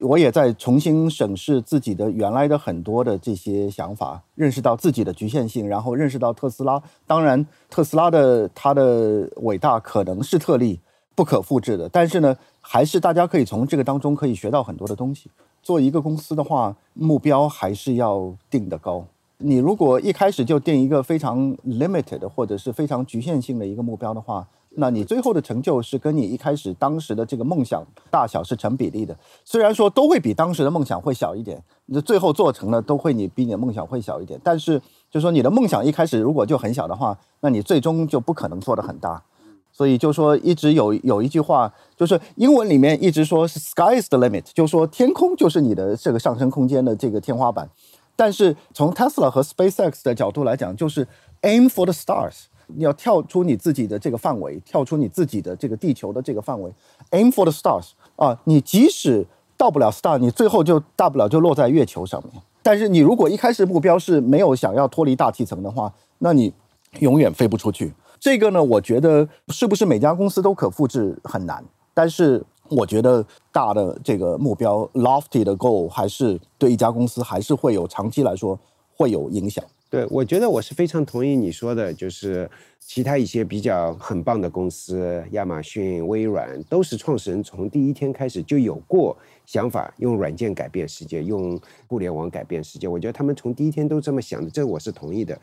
[0.00, 6.82] 我也在重新审视自己的原来的很多的这些想法，认识到自己的局限性，然后认识到特斯拉。
[7.06, 10.80] 当然，特斯拉的它的伟大可能是特例，
[11.14, 11.88] 不可复制的。
[11.88, 15.30] 但是呢，还是大家可以从这个当中可以学到很多的东西。
[15.62, 19.06] 做一个公司的话，目标还是要定的高。
[19.38, 29.14] 你如果一开始就定一个非常 limited 或者是非常局限性的一个目标的话，那你最后的成就是跟你一开始当时的这个梦想大小是成比例的。
[29.44, 34.40] 虽然说都会比当时的梦想会小一点，那最后做成了都会你比你的梦想会小一点。
[34.42, 39.22] 但是就说你的梦想一开始如果就很小的话，那你最终就不可能做得很大。
[39.70, 47.68] 所以就说一直有有一句话，就是英文里面一直说是 “sky is the limit”，就说天空就是你的这个上升空间的这个天花板。
[48.16, 51.06] 但是从 Tesla 和 SpaceX 的角度来讲，就是
[51.42, 52.46] aim for the stars。
[52.68, 56.72] 你要跳出你自己的这个范围，跳出你自己的这个地球的这个范围
[57.12, 58.36] ，aim for the stars 啊！
[58.42, 59.24] 你即使
[59.56, 62.42] 到不了 star，你最后就大不了就落在月球上面。
[62.64, 66.52] 但是你如果一开始目标是没有想要脱离大气层的话，那你
[66.98, 67.94] 永远飞不出去。
[68.18, 71.64] 这个呢，我觉得是不是每家公司都可复制很难。
[71.94, 78.58] 但是我觉得大的这个目标，lofty 的 goal，还是对一家公司还是会有长期来说
[78.96, 79.64] 会有影响。
[79.88, 92.88] 对，我觉得我是非常同意你说的，就是其他一些比较很棒的公司，亚马逊、微软，都是创始人从第一天开始就有过想法，用软件改变世界，用互联网改变世界。
[92.88, 95.38] 我觉得他们从第一天都这么想的，这我是同意的。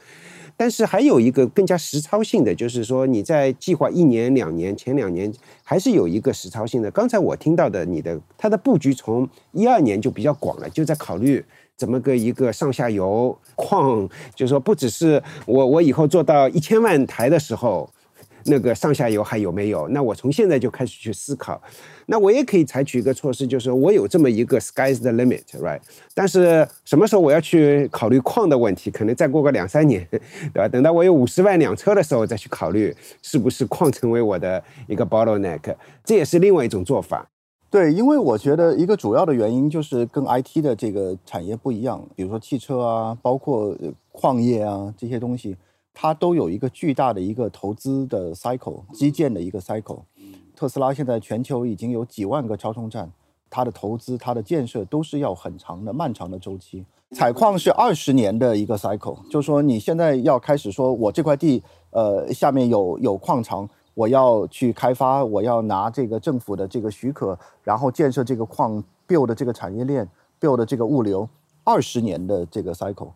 [0.57, 6.91] 但是还有一个更加实操性的，就是说你在计划一年、两年，前两年还是有一个实操性的。
[6.91, 11.43] 刚才我听到的，你的它的布局从一二年就比较广了，就在考虑。
[11.77, 17.89] 怎么个一个上下游矿，就是说不只是我，我以后做到一千万台的时候，
[18.45, 19.87] 那个上下游还有没有？
[19.89, 21.61] 那我从现在就开始去思考。
[22.05, 25.79] 那我也可以采取一个措施，就是我有这么一个 sky's the limit，right？
[26.13, 28.91] 但是什么时候我要去考虑矿的问题？
[28.91, 30.19] 可能再过个两三年，对
[30.53, 30.67] 吧？
[30.67, 35.73] 等到我有五十万辆车的时候再去考虑，是不是矿成为我的一个 bottleneck？
[36.03, 37.25] 这也是另外一种做法。
[37.73, 43.75] 对，因为我觉得一个主要的原因就是跟 IT 的这个产业不一样，比如说汽车啊，包括
[44.11, 45.57] 矿业啊这些东西，
[45.91, 50.01] 它都有一个巨大的一个投资的 cycle，基建的一个 cycle。
[50.55, 53.11] 特斯拉现在全球已经有几万个超充站，
[53.49, 56.85] 它的投资、它的建设都是要很长的、漫长的周期。
[57.09, 63.67] 采矿是二十年的一个 cycle，就是说你现在要开始说我这块地，呃，下面有有矿场。
[63.93, 70.07] 我要去开发，我要拿这个政府的这个许可，然后建设这个矿 build 这个产业链
[70.39, 71.27] ，build 这个物流，
[71.63, 73.11] 二十年的这个 cycle。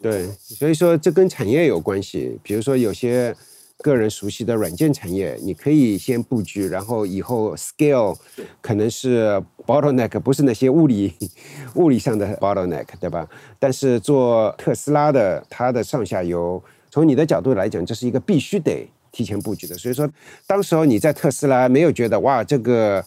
[0.00, 2.38] 对，所以说这跟产业有关系。
[2.42, 3.34] 比如说有些
[3.78, 8.16] 个人熟悉的软件产业，你可以先布局，然后以后 scale
[8.60, 11.14] 可能是 bottleneck，不是那些物理
[11.76, 13.28] 物理上的 bottleneck，对吧？
[13.58, 18.88] 但是做特斯拉的，它的上下游，从你的角度来讲，这是一个必须得。
[19.14, 20.10] 提前布局的，所以说，
[20.44, 23.02] 当时候你在特斯拉没有觉得哇，这个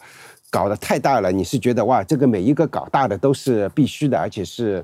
[0.50, 4.82] 搞得太大了，你是觉得哇，这个每一个搞大的都是必须的，而且是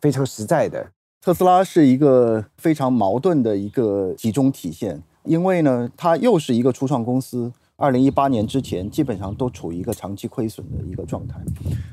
[0.00, 0.84] 非常实在的。
[1.22, 11.36] 特斯拉是一个非常矛盾的一个集中体现，因为呢，它又是一个初创公司，二零一八年之前基本上都处于一个长期亏损的一个状态，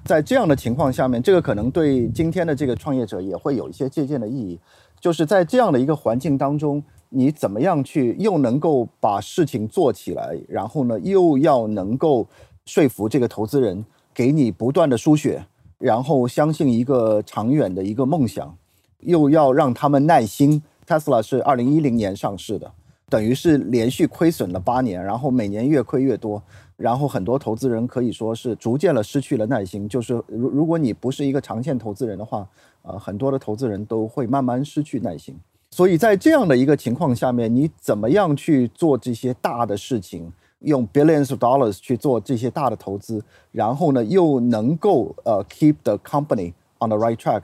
[0.03, 4.59] 在这样的情况下面，这个可能对今天的这个创业者也会有一些借鉴的意义，
[4.99, 6.83] 就是在这样的一个环境当中。
[7.13, 12.26] 你怎么样去又能够把事情做起来，然后呢，又要能够
[12.65, 15.45] 说服这个投资人给你不断的输血，
[15.78, 18.55] 然后相信一个长远的一个梦想，
[18.99, 20.64] 又要让他们耐心。
[20.88, 22.72] Tesla 是二零一零年上市的，
[23.09, 26.41] 等于是连续亏损了八年，然后每年越亏越多，
[26.78, 29.88] 然后很多投资人可以说是逐渐了失去了耐心。
[29.89, 32.47] 就是如如果你不是一个长线投资人的话，
[32.84, 35.38] 啊，很多的投资人都会慢慢失去耐心。
[35.74, 47.41] 所以在这样的一个情况下面，你怎么样去做这些大的事情，用 billions of dollars 去做这些大的投资，然后呢又能够呃 keep the company on the right track，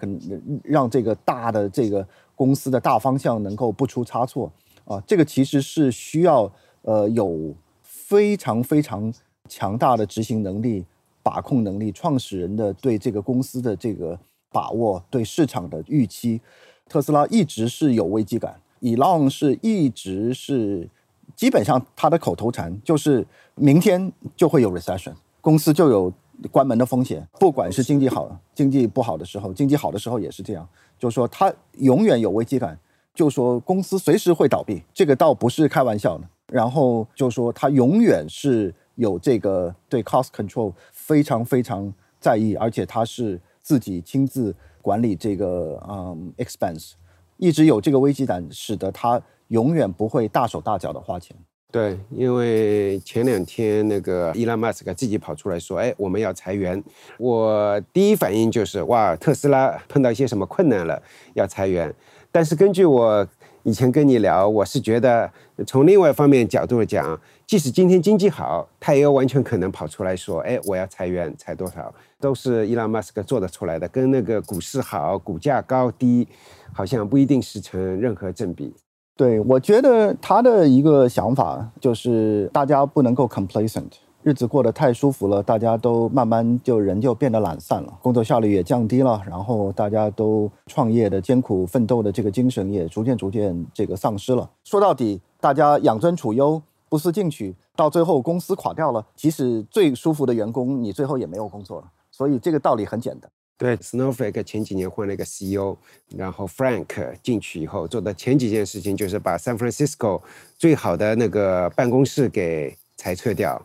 [0.62, 2.06] 让这个大的这个
[2.36, 4.52] 公司的大方向能够不出差错
[4.84, 6.52] 啊，这个其实是需要
[6.82, 9.12] 呃有非常非常
[9.48, 10.84] 强大的执行能力、
[11.24, 14.20] 把控能力，创始人的对这个公司的这个
[14.52, 16.42] 把握，对市场的预期。
[16.88, 20.90] 特斯拉一直是有危机感，Elon 是一直是。
[21.36, 23.24] 基本上他的口头禅就是
[23.54, 26.12] 明天就会有 recession，公司就有
[26.50, 27.28] 关门的风险。
[27.40, 30.68] 不管是经济好、经济不好的时候，经济好的时候也是这样。
[30.98, 32.80] 就是说他永远有危机感，
[33.14, 36.28] 就说公司随时会倒闭，这个倒不是开玩笑的。
[36.48, 44.56] 然后就说他永远是有这个对 cost control 非常非常在意，而且他是自己亲自
[44.88, 46.94] 管理这个嗯 expense，
[47.36, 49.22] 一直有这个危机感，使得他。
[49.50, 51.34] 永远不会大手大脚的花钱。
[51.72, 56.84] 对，因为前两天那个伊拉马斯克自己跑出来说：“哎，我们要裁员。”
[57.18, 61.02] 我第一反应就是：“哇，特斯拉碰到一些什么困难了，
[61.34, 61.94] 要裁员。”
[62.30, 63.26] 但是根据我
[63.64, 65.30] 以前跟你聊，我是觉得
[65.66, 76.28] 从另外一方面角度讲，即使今天经济好，他也有完全可能跑出来说：“哎，我要裁员，裁多少？”都是伊朗马斯克做得出来的，跟那个股市好、股价高低，
[76.74, 78.74] 好像不一定是成任何正比。
[79.16, 83.92] 对，我觉得他的一个想法就是大家不能够 complacent，
[84.28, 94.50] 日子过得太舒服了，大家都慢慢就人就变得懒散了，工作效率也降低了，然后大家都创业的艰苦奋斗的这个精神也逐渐逐渐这个丧失了。
[94.66, 101.88] 说到底，大家养尊处优，不思进取，到最后公司垮掉了，即使最舒服的员工，你最后也没有工作了。
[102.12, 103.32] 所以这个道理很简单。
[103.58, 105.78] 对，Snowflake 前几年换了一个 CEO，
[106.10, 110.22] 然后 Frank 进去以后做的前几件事情就是把 San Francisco
[110.58, 113.62] 最好的那个办公室给裁撤掉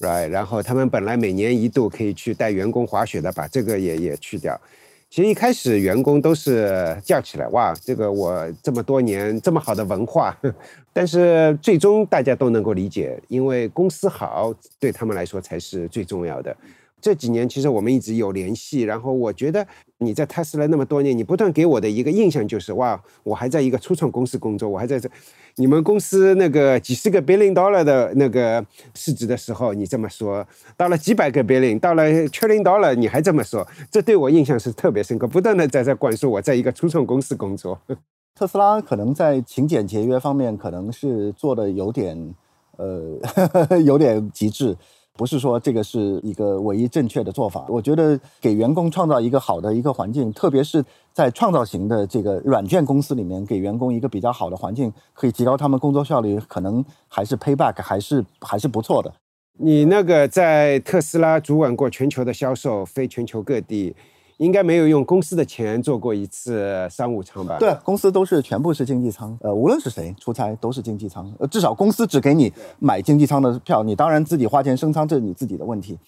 [0.00, 0.28] ，right？
[0.28, 4.58] 然后他们本来每年一度可以去带员工滑雪的，把这个也也去掉。
[5.08, 10.36] 其实一开始员工都是叫起来，哇，这个我这么多年这么好的文化，
[10.92, 16.56] 但是最终大家都能够理解，因为公司好对他们来说才是最重要的。
[17.00, 19.64] 这几年其实我们一直有联系，然后我觉得
[19.98, 25.08] 你在特斯拉那么多年，你不断给我的一个印象就是哇，我还在一个初创公司工作，我还在这，
[25.56, 30.44] 你们公司那个几十个 billion dollar 的那个市值的时候，你这么说，
[30.76, 37.78] 到了几百个 billion，到了 trillion dollar，你还这么说，这对我印象是特别深刻，不断的在在灌输我在一个初创公司工作。
[38.34, 42.34] 特斯拉可能在勤俭节约方面可能是做的有点
[42.76, 43.18] 呃
[43.84, 44.76] 有点极致。
[45.16, 47.64] 不是说这个是一个唯一正确的做法。
[47.68, 59.12] 我觉得给员工创造一个好的一个环境，特别是在创造型的这个软件公司里面，给员工一个比较好的环境，可以提高他们工作效率，可能还是 payback 还是还是不错的。
[59.58, 63.94] 你那个在特斯拉主管过全球的销售，非全球各地。
[64.38, 67.56] 应该没有用公司的钱做过一次商务舱吧？
[67.58, 69.36] 对，公司都是全部是经济舱。
[69.40, 71.32] 呃，无论是谁出差都是经济舱。
[71.38, 75.98] 呃，至少公司只给你买经济舱的票，你当然自己花钱升舱，这是你自己的问题。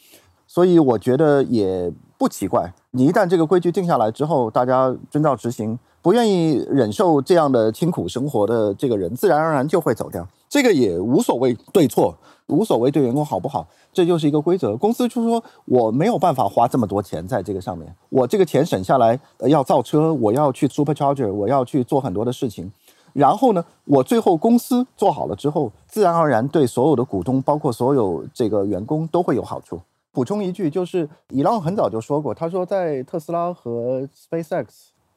[0.49, 2.73] 所以我觉得也不奇怪。
[2.91, 10.27] 你一旦这个规矩定下来之后，大家遵照执行，不愿意忍受这样的清苦生活的这个人，自然而然就会走掉。
[10.49, 12.17] 这个也无所谓对错。
[12.47, 14.75] 无所谓对员工好不好，这就是一个规则。
[14.75, 22.73] 公司就说我没有办法花这么多钱在这个上面，我这个钱省下来要造车，我要去 supercharger，我要去做很多的事情。
[23.13, 29.79] 然后呢，我最后公司做好了之后，自然而然对所有的股东，包括所有这个员工都会有好处。
[30.19, 34.67] 补充一句，就是伊朗很早就说过，他说在特斯拉和 SpaceX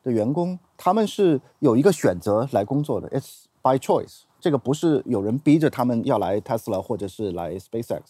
[0.04, 4.20] 的员工，他们是有一个选择来工作的，it's by choice。
[4.39, 8.02] 这个不是有人逼着他们要来 Tesla 或者是来 SpaceX，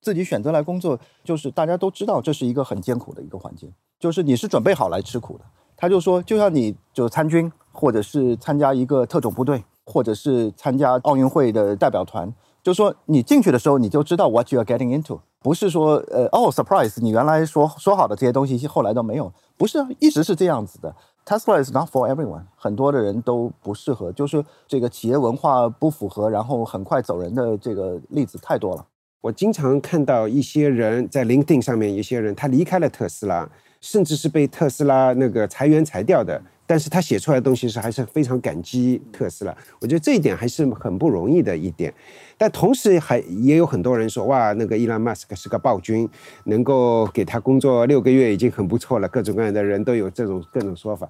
[0.00, 5.44] 自己选择来工作，就是大家都知道这是一个很艰苦的一个环境，就是你是准备好来吃苦的。
[5.76, 12.32] 他就说，就像你就参军，或者是参加一个特种部队，或者是参加奥运会的代表团，
[12.62, 20.94] 就说你进去的时候你就知道 what you are getting into，不是说呃哦 surprise，你原来说说好的这些东西后来都没有，不是一直是这样子的。
[21.24, 28.84] Tesla is not for everyone，很多的人都不适合，就是这个企业文化不符合，然后很快走人的这个例子太多了。
[29.20, 33.48] 我经常看到一些人在 LinkedIn 上面，一些人他离开了特斯拉，
[33.80, 36.40] 甚至是被特斯拉那个裁员裁掉的。
[36.68, 41.92] 但是他写出来的东西是还是非常感激特斯拉，我觉得这一点还是很不容易的一点。
[42.36, 46.06] 但同时还也有很多人说，哇，那个伊朗马斯克是个暴君，
[46.44, 49.08] 能够给他工作六个月已经很不错了。
[49.08, 51.08] 各种各样的人都有这种各种说法。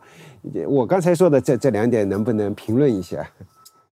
[0.69, 3.29] 我刚才说的这这两点，能不能评论一下？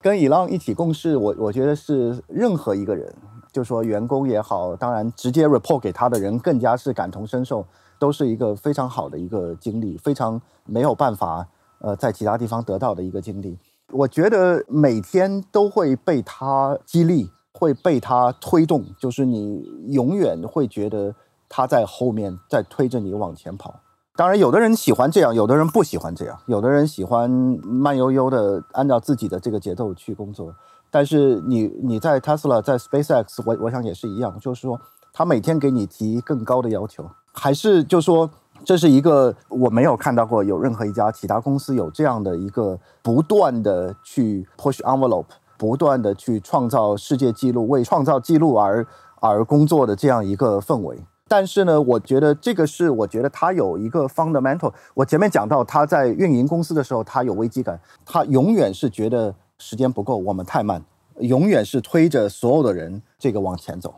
[0.00, 3.12] 跟伊朗一起共事，我我觉得是任何一个人。
[3.52, 7.66] 就说员工也好，当然直接 report 给他的人更加是感同身受，
[7.98, 11.48] 都是一个非常好的一个经历，非常没有办法
[11.80, 13.58] 呃在其他地方得到的一个经历。
[13.92, 21.14] 我觉得每天都会被他激励，会被他推动，就是你永远会觉得
[21.48, 23.80] 他在后面在推着你往前跑。
[24.16, 30.52] 当然，有的人喜欢这样，有的人不喜欢这样，有的人喜欢慢悠悠的按照自己的这个节奏去工作。
[30.90, 34.80] 但是你你在 Tesla 在 SpaceX，我我想也是一样，就是说
[35.12, 38.30] 他每天给你提更高的要求，还是就说
[38.64, 45.26] 这是一个我没有看到过有任何一家其他公司有这样的一个不断的去 push envelope，
[45.56, 48.86] 不断的去创造世界纪录，为创造纪录而
[49.20, 50.98] 而工作的这样一个氛围。
[51.28, 54.72] 但是呢，我觉得这个是，我觉得他有一个 fundamental。
[54.94, 60.84] 我前面讲到他在运营公司的时候，他有危机感，他永远是觉得时间不够，我们太慢，
[61.18, 63.94] 永远是推着所有的人这个往前走。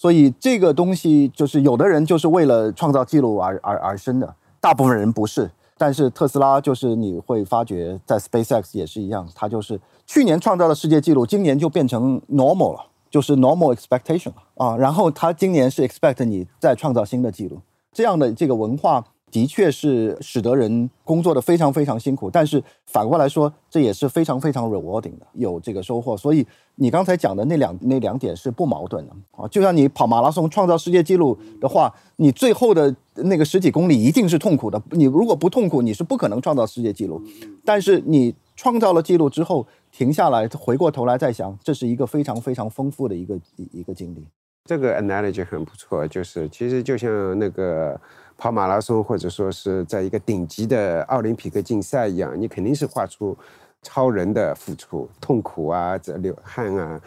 [0.00, 5.50] 所以这个东西就是有的人就是为了创造记录而而而生的，大部分人不是。
[5.76, 12.86] 但是特斯拉就是你会发觉，在 SpaceX 也是一样，它就是去年创造了世界纪录，今年就变成 normal 了。
[13.10, 17.60] 就是 normal expectation 了啊，然后它今年是 expect 你再创造新的记录，
[17.92, 26.16] 这样的这个文化的确是使得人工作的非常非常辛苦，但是反过来说，这也是非常非常 rewarding 的，有这个收获。
[26.16, 37.22] 所以你刚才讲的那两那两点是不矛盾的啊，就像你跑马拉松创造世界纪录的话，你最后的那个十几公里一定是痛苦的，你如果不痛苦，你是不可能创造世界纪录。
[37.64, 39.66] 但是你创造了纪录之后。
[39.92, 44.24] 停下来，回过头来再想，这是一个非常非常丰富的一个一一个经历。
[44.64, 48.00] 这个 analogy 很不错，就是其实就像那个
[48.40, 53.36] 跑马拉松，或者说是在一个顶级的奥林匹克竞赛一样，你肯定是画出
[53.82, 56.98] 超人的付出、痛苦啊、这流汗啊，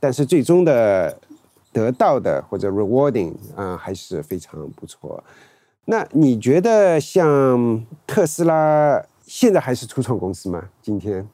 [0.00, 1.14] 但是最终的
[1.74, 5.22] 得到的或者 rewarding 啊还是非常不错。
[5.84, 10.70] 那你觉得像特斯拉现在还是初创公司吗？
[10.80, 11.28] 今天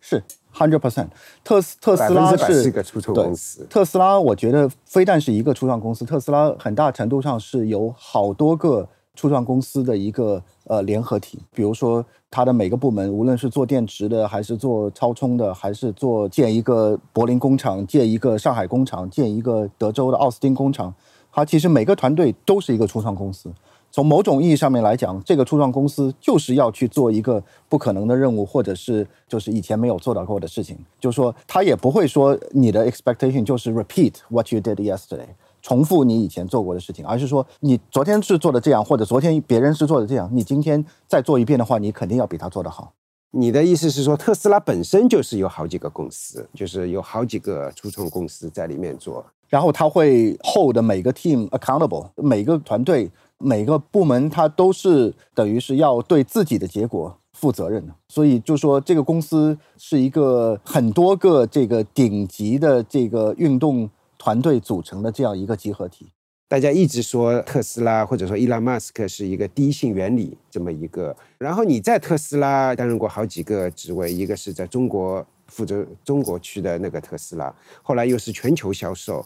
[0.00, 0.20] 是。
[0.58, 1.06] Hundred percent，
[1.44, 3.64] 特斯特斯拉是个初创公司。
[3.70, 11.38] 特斯拉，我觉得非但是一个初创公司，特斯拉很大程度上是有好多个初创公司的一个呃联合体。
[11.54, 20.92] 比如说，它的每个部门，无论是做电池的，还是做超充的，还是做建一个柏林工厂、建一个上海工厂、建一个德州的奥斯汀工厂，
[21.30, 23.48] 它其实每个团队都是一个初创公司。
[23.90, 30.76] 从某种意义上面来讲，这个初创公司就是要去做一个不可能的任务，或者是就是以前没有做到过的事情。
[31.00, 35.26] 就是说，他也不会说你的 expectation 就是 repeat what you did yesterday，
[35.62, 42.92] 重复你以前做过的事情，而是说你昨天是做的这样，或者昨天别人是做的这样，你今天再做一遍的话，你肯定要比他做得好。
[43.30, 53.10] 你的意思是说，特斯拉本身就是有好几个公司，就是有好几个初创公司在里面做，然后他会 hold 每个 team accountable，每个团队。
[53.38, 66.08] 每个部门它都是等于是要对自己的结果负责任的，所以就说这个公司是一个很多个这个顶级的这个运动团队组成的这样一个集合体。
[66.48, 79.24] 大家一直说特斯拉或者说伊拉马斯克是一个第一性原理这么一个，然后你在特斯拉担任过好几个职位，一个是在中国负责中国区的那个特斯拉，后来又是全球销售。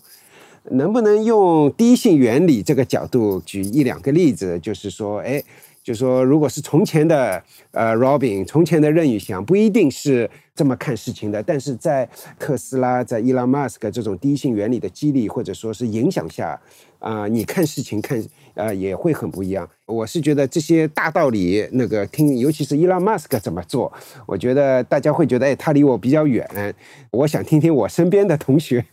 [0.71, 4.59] 能不能用第一性原理这个角度举一两个例子？
[4.61, 5.43] 就是说，哎，
[5.83, 7.43] 就说如果是从前的
[7.73, 11.43] 呃，Robin，从前的任宇翔，不一定是这么看事情的。
[11.43, 12.09] 但是在
[12.39, 16.61] 特斯拉，在 Elon Musk 这种第一性原理的激励或者说是影响下。
[17.01, 18.25] 啊，你看事情看，
[18.55, 19.69] 呃，也会很不一样。
[19.87, 23.93] 我是觉得这些大道理，那个听，尤其是伊朗马斯克怎么做，
[24.27, 26.75] 我觉得大家会觉得，哎，他离我比较远。
[27.11, 28.85] 我想听听我身边的同学，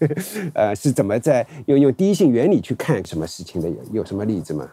[0.54, 3.70] 呃，是怎么在用用第一性原理去看什么事情的？
[3.70, 4.70] 有有什么例子吗？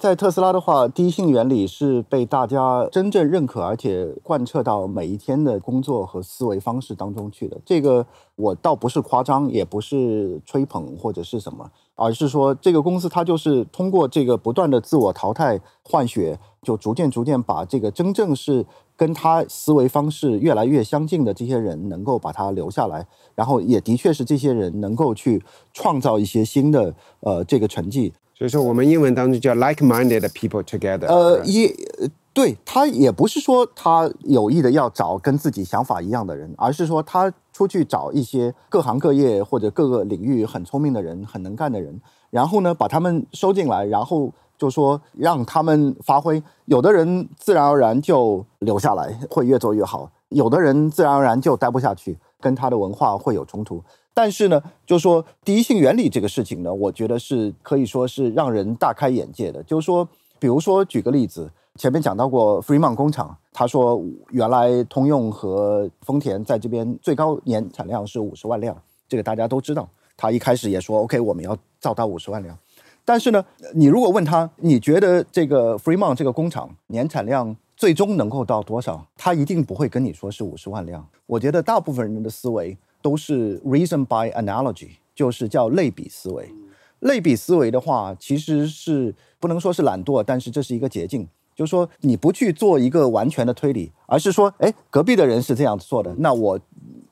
[0.00, 7.56] 在特斯拉的话，第一性原理是被大家真正认可，而且贯彻到每一天的工作和思维方式当中去的。
[7.66, 11.68] 这个我倒不是夸张，也不是吹捧或者是什么，
[11.98, 18.64] 而是说这个公司它就是通过这个不断的自我淘汰换血，就逐渐逐渐把这个真正是
[18.96, 25.42] 跟他思维方式越来越相近的这些人能够把他留下来，然后也的确是这些人能够去
[25.72, 28.12] 创造一些新的呃这个成绩。
[28.34, 31.08] 所以说，我们英文当中叫 like-minded people together。
[31.08, 31.74] 呃，也
[32.32, 42.00] 对他也不是说他有意的要找跟自己想法一样的人，而是说他出去找一些各行各业或者各个领域很聪明的人、很能干的人，
[42.30, 46.40] 然后呢把他们收进来，然后就说让他们发挥。
[46.66, 53.82] 有的人自然而然就留下来，会越做越好；有的人自然而然就待不下去，跟他的文化会有冲突。
[54.14, 59.60] 但是呢，就说第一性原理这个事情呢，我觉得是可以说是让人大开眼界的。
[59.64, 68.76] 就是说，比如说举个例子，前面讲到过 Fremont 工厂，他说原来通用和丰田在这边最高年产量是五十万辆，
[69.08, 69.88] 这个大家都知道。
[70.16, 72.58] 他一开始也说 OK，我们要造到五十万辆。
[73.04, 79.06] 但是呢，你如果问他，你觉得这个 Fremont 这个工厂年产量最终能够到多少？
[79.16, 81.06] 他一定不会跟你说是五十万辆。
[81.26, 86.52] 我觉得大部分人的思维都是 reason by analogy，就是叫类比思维。
[86.98, 96.60] 类比思维的话，其实是不能说是懒惰，但是这是一个捷径，就是说你不去做一个完全的推理，而是说，哎，隔壁的人是这样做的，那我。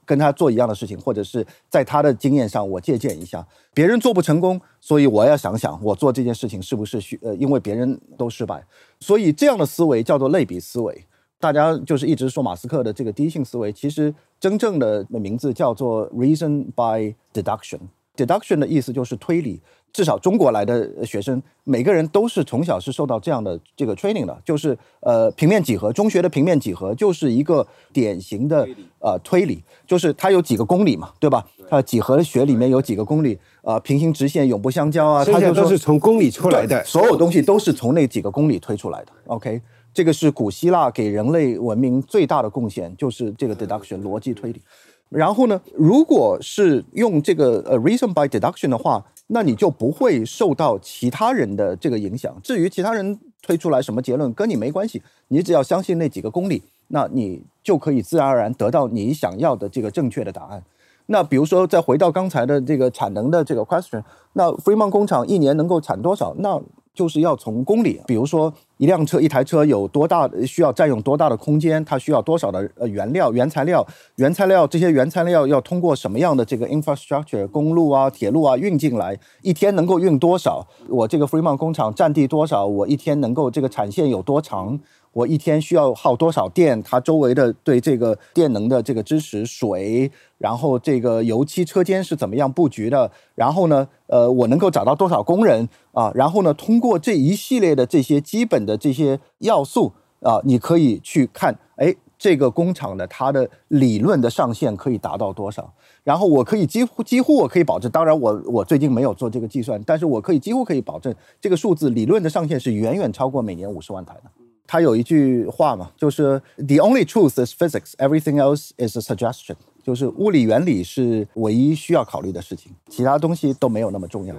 [0.09, 3.45] 跟他做一样的事情，或者是在他的经验上我借鉴一下，
[3.75, 8.65] 别人做不成功，所以我要想想我做这件事情是不是需呃，因为别人都失败，
[9.01, 11.05] 所以这样的思维叫做类比思维。
[11.41, 17.81] 大家就是一直说马斯克的这个第一性思维，其实真正的名字叫做 reason by deduction。
[18.17, 19.61] deduction 的意思就是推理。
[19.93, 28.69] 至少中国来的学生，每个人都是从小是受到这样的这个 training 的，就是呃平面几何，中学的平面几何就是一个典型的
[28.99, 31.47] 呃推理，就是它有几个公理嘛，对吧？
[31.71, 39.13] 它几何学里面有几个公理，呃平行直线永不相交啊，它就都是从公理出来的，所有东西都是从那几个公理推出来的。
[39.29, 39.63] OK，
[39.95, 44.61] 这个是古希腊给人类文明最大的贡献，就是这个 deduction 逻辑推理。
[45.09, 49.03] 然后呢，如果是用这个呃 reason by deduction 的话。
[49.29, 52.35] 那你就不会受到其他人的这个影响。
[52.43, 55.03] 至于其他人推出来什么结论，跟你没关系。
[55.29, 60.63] 你只要相信那几个公理，那你就可以自然而然得到你想要的这个正确的答案。
[61.07, 64.03] 那比如说，再回到刚才的这个产能的这个 question，
[64.33, 66.35] 那 Fremont 工厂一年能够产多少？
[66.39, 66.61] 那
[66.97, 73.87] 就是要从公里，比如说一辆车、一台车有多大，需要占用多大的空间，它需要多少的呃原料、原材料、
[74.17, 80.67] 原材料这些原材料要通过什么样的这个 infrastructure 公路啊、铁路啊运进来，一天能够运多少？
[80.89, 82.67] 我这个 Fremont 工厂占地多少？
[82.67, 84.81] 我一天能够这个产线有多长？
[85.13, 86.83] 我一天需要耗多少电？
[86.83, 93.11] 它周围的对这个电能的这个支持，水，然后这个油漆车间是怎么样布局的？
[93.35, 96.13] 然后呢，呃，我能够找到多少工人啊？
[96.15, 105.73] 然后呢，通过这一系列的这些基本的这些要素啊，你可以去看，哎，这个工厂的它的理论的上限可以达到多少？
[106.05, 114.31] 然后我可以几乎几乎我可以保证，当然我我最近没有做这个计算，但是我可以几乎可以保证，这个数字理论的上限是远远超过每年五十万台的。
[114.69, 119.55] 他有一句话嘛，就是 "The only truth is physics, everything else is a suggestion"，
[119.87, 124.35] 就是物理原理是唯一需要考虑的事情，其他东西都没有那么重要。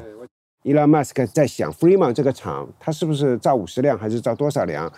[0.65, 4.91] Elon Musk 在想 Fremont 这个厂，他是不是造五十辆，还是造多少辆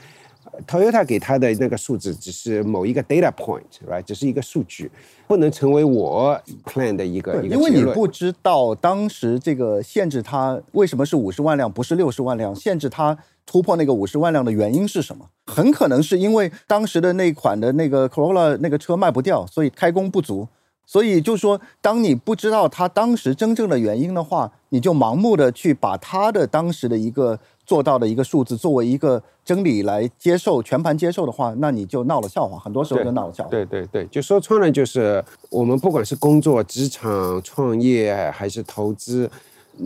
[0.66, 4.90] ？Toyota 给他的那个数字只是某一个 data point，right，只是一个数据，
[5.28, 13.16] 不能成为我 plan 的一个一个因为你不知道当时这个限制它为什么是五十万辆，不是六十万辆，限制它
[13.50, 15.26] 突破那个五十万辆的原因是什么？
[15.48, 20.48] 很可能是因为当时的那款的那个 Corolla 那个车卖不掉，所以开工不足。
[20.86, 27.40] 所以就是说，当你不知道它当时真正的原因的话，你就盲目的去把它的当时的一个。
[27.70, 32.58] 做到的一个数字作为一个真理来接受全盘接受的话，那你就闹了笑话。
[32.58, 33.50] 很多时候就闹了笑话。
[33.52, 39.30] 对对对，就说穿了，就是我们不管是工作、职场、创业还是投资，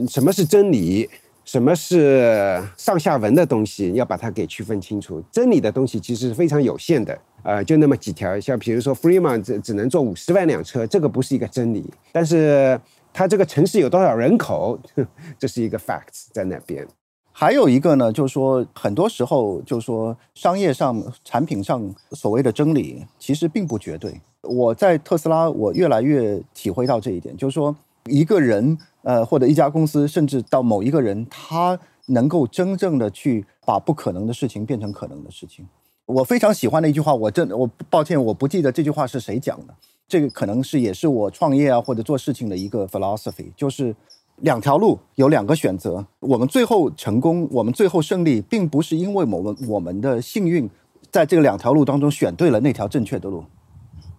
[0.08, 1.10] 什么是真理，
[1.54, 5.24] 什么是上下文的东西，要把它给区分清楚。
[5.32, 8.40] 真理的东西其实是非常有限的，呃，就那么几条。
[8.40, 11.88] 像比如说，Freeman 只只能做五十万辆车，这个不是一个真理。
[12.12, 12.82] 但是
[13.14, 14.80] 它这个城市有多少人口，
[15.38, 16.88] 这是一个 facts 在那边。
[17.32, 24.20] 还有一个呢，就是说，很多时候就是说，商业上、产品上所谓的真理，其实并不绝对。
[24.42, 27.76] 我在特斯拉，我越来越体会到这一点，就是说，
[28.06, 35.66] 一个人，呃，或者一家公司，甚至到某一个人，他能够真正的去把不可能的事情变成可能的事情。
[36.06, 39.74] 我非常喜欢的一句话，我真，我抱歉，我不记得这句话是谁讲的。
[40.08, 43.96] 这个可能是也是我创业啊或者做事情的一个 philosophy，就是。
[44.38, 50.68] 两条路有两个选择，我们最后成功，我们最后胜利，并不是因为我们我们的幸运，
[51.12, 53.46] 在这个两条路当中选对了那条正确的路，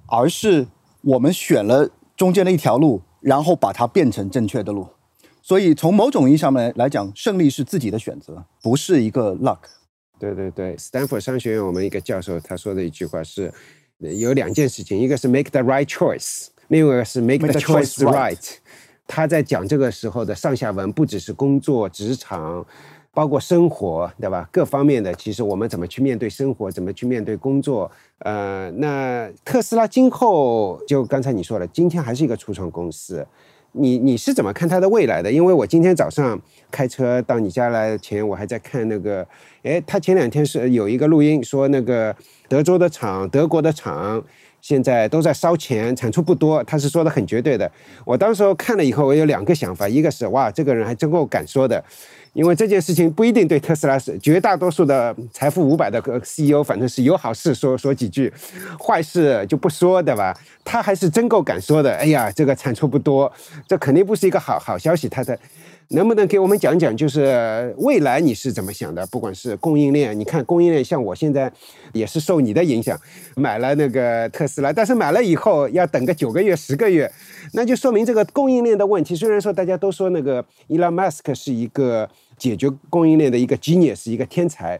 [0.06, 0.68] 而是
[1.02, 4.86] 我们选了中间的一条路，然后把它变成正确的路。
[5.42, 9.58] 所以从某种意义上面来讲，胜利是自己的选择，不是一个 luck。
[10.18, 13.52] 对对对，斯坦福商学院我们一个教授他说的一句话是，
[13.98, 18.56] 有两件事情，一个是 make the right choice，另外一个是 make the choice right。
[19.06, 22.64] 他在讲这个时候的上下文，不只是工作、职场，
[23.14, 24.46] 包括生活，对吧？
[24.50, 27.90] 各方面的，其实我们怎么去面对生活，怎么去面对工作？
[28.18, 33.24] 呃，那特斯拉今后就刚才你说了，今天还是一个初创公司，
[33.72, 35.30] 你你是怎么看它的未来的？
[35.30, 36.40] 因为我今天早上
[36.70, 39.26] 开车到你家来前，我还在看那个，
[39.62, 42.14] 哎，他前两天是有一个录音说那个
[42.48, 44.22] 德州的厂、德国的厂
[44.64, 47.70] 现在都在烧钱，产出不多，他是说的很绝对的。
[48.02, 51.84] 我当时候看了以后，我有两个想法，一个是哇，这个人还真够敢说的。
[52.32, 58.32] 因为这件事情不一定对特斯拉是绝大多数的财富五百的 CEO，反正是有好事说说几句，
[58.82, 60.34] 坏事就不说，对吧？
[60.64, 61.94] 他还是真够敢说的。
[61.96, 63.30] 哎呀，这个产出不多，
[63.68, 65.10] 这肯定不是一个好好消息。
[65.10, 65.38] 他的
[65.94, 69.06] 能不能给我们讲讲，就是未来你是怎么想的？
[69.06, 71.50] 不管是供应链，你看供应链，像我现在
[71.92, 72.98] 也是受你的影响
[73.36, 77.10] 买了那个特斯拉，但是买了以后要等个九个月、十个月，
[77.52, 79.16] 那就说明这个供应链的问题。
[79.16, 82.08] 虽然说大家都说那个 Elon Musk 是一个。
[82.36, 84.78] 解决供应链的一个 genius，一个天才，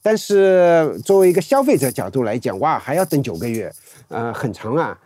[0.00, 3.70] 但是作为一个消费者角度来讲，哇，还要等九个月，
[4.06, 4.96] 呃，很长啊。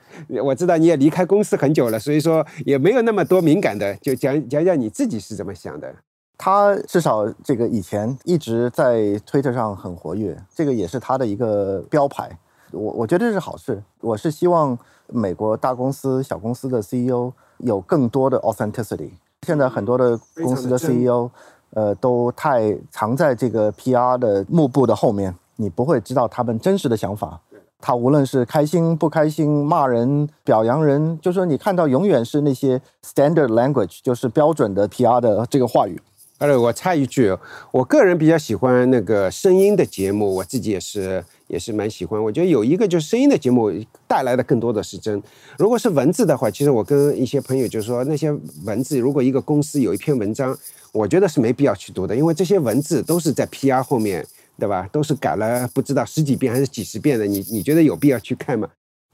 [0.42, 5.94] 我知道你也离开公司很久了，所以说也没有那么多敏感的，就讲讲讲你自己是怎么想的。
[6.38, 12.38] 他至少这个以前一直在推特上很活跃，这个也是他的一个标牌。
[12.72, 13.82] 我我觉得这是好事。
[14.00, 19.10] 我是希望美国大公司、小公司的 CEO 有更多的 authenticity。
[19.46, 21.30] 现在很多的公司的 CEO。
[21.70, 27.38] 呃，都太藏在这个 PR 的幕布的后面，你不会知道他们真实的想法。
[27.81, 36.01] 他无论是开心不开心、骂人、表扬人，就说你看到永远是那些 standard language，就是标准的 PR 的这个话语。
[36.39, 37.35] 呃，我插一句，
[37.70, 42.22] 我个人比较喜欢那个声音的节目，我自己也是也是蛮喜欢。
[42.22, 43.72] 我觉得有一个就是声音的节目
[44.07, 45.22] 带来的更多的是真。
[45.59, 48.31] 如果是文字的话，其实我跟一些朋友就说，那些
[48.64, 50.57] 文字如果一个公司有一篇文章。
[50.93, 54.27] 我觉得是没必要去读的，因为这些文字都是在 PR 后面，
[54.59, 54.88] 对吧？
[54.92, 57.26] 都是改了不知道十几遍还是几十遍的。
[57.26, 58.68] 你你觉得有必要去看吗？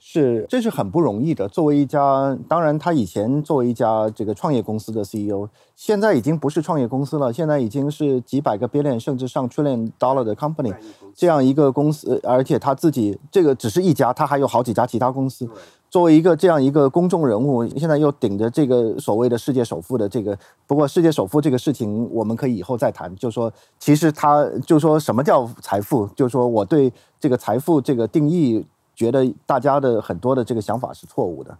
[0.04, 1.48] 是，这是很不容易的。
[1.48, 10.74] 作为一家，当然他以前作为一家这个创业公司的 CEO，现在已经不是创业公司了，现在已经是几百个 billion 甚至上 trillion dollar 的 company，
[11.14, 15.48] 这样一个公司，而且他自己这个只是一家，他还有好几家其他公司。
[15.92, 20.36] 作为一个这样一个公众人物，现在又顶着这个所谓的世界首富的这个，
[20.66, 23.14] 不过世界首富这个事情我们可以以后再谈。
[23.14, 26.90] 就说其实他就说什么叫财富，就说我对
[27.20, 28.64] 这个财富这个定义，
[28.94, 31.50] 觉得大家的很多的这个想法是错误的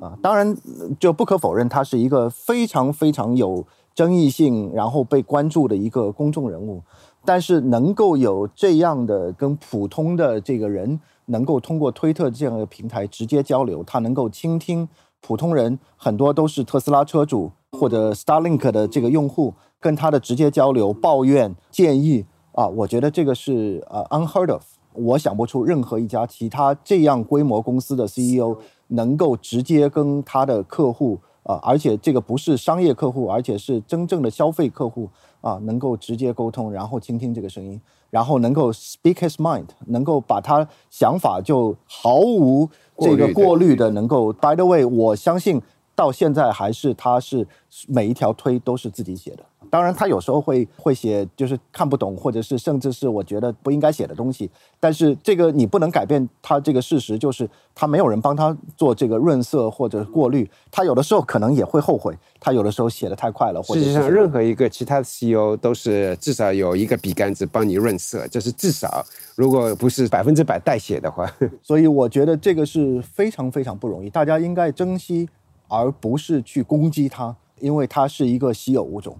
[0.00, 0.16] 啊。
[0.22, 0.56] 当然
[1.00, 6.80] 就不可否认，他是一个非常非常有争议性，然后被关注的一个公众人物。
[7.24, 11.00] 但是能够有这样的跟普通的这个人。
[11.30, 14.88] 能够通过推特这样的平台直接交流，他能够倾听
[15.20, 24.62] 普通人，很多都是特斯拉车主或者 Starlink 的这个用户，跟他的直接交流、抱怨、建议啊，我觉得这个是呃 unheard of，
[24.94, 28.56] 我想不出任何一家其他这样规模公司的 CEO
[28.88, 35.08] 能够直接跟他的客户啊，而且这个不是商业客户，而且是真正的消费客户
[35.40, 37.80] 啊，能够直接沟通，然后倾听这个声音。
[38.10, 44.32] 然后能够 speak his mind，能够把他想法就毫无这个过滤的能够。
[44.32, 45.62] By the way，我相信
[45.94, 47.46] 到现在还是他是
[47.88, 49.44] 每一条推都是自己写的。
[49.70, 54.50] 当然，他有时候会会写，就是看不懂，或者是甚至是我觉得不应该写的东西。
[54.80, 60.50] 但是这个你不能改变他这个事实，就是他没有人帮他做这个润色或者过滤。
[60.72, 63.62] 他有的时候可能也会后悔，他有的时候写的太快了。
[63.62, 69.04] 事实上，任何一个其他的 CEO 都是至少有一个笔杆子帮你润色，这是至少，
[69.36, 71.30] 如果不是百分之百代写的话。
[71.62, 75.28] 所以我觉得这个是非常非常不容易，大家应该珍惜，
[75.68, 79.16] 而不是去攻击他，因为他是一个稀有物种。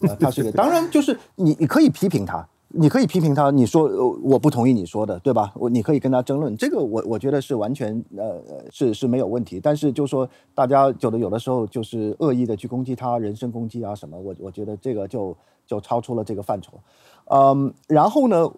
[0.00, 3.88] 呃，他是个，当然就是你，你可以批评他，你可以批评他，你说
[4.22, 5.52] 我不同意你说的，对吧？
[5.54, 9.60] 我你可以跟他争论，这个我我觉得是完全呃是是没有问题。
[9.60, 15.36] 但是就说大家有的有的时候就是恶意的去攻击他，人身攻击啊什么，我我觉得这个就
[15.66, 16.72] 就超出了这个范畴。
[17.28, 18.48] 嗯，然后呢，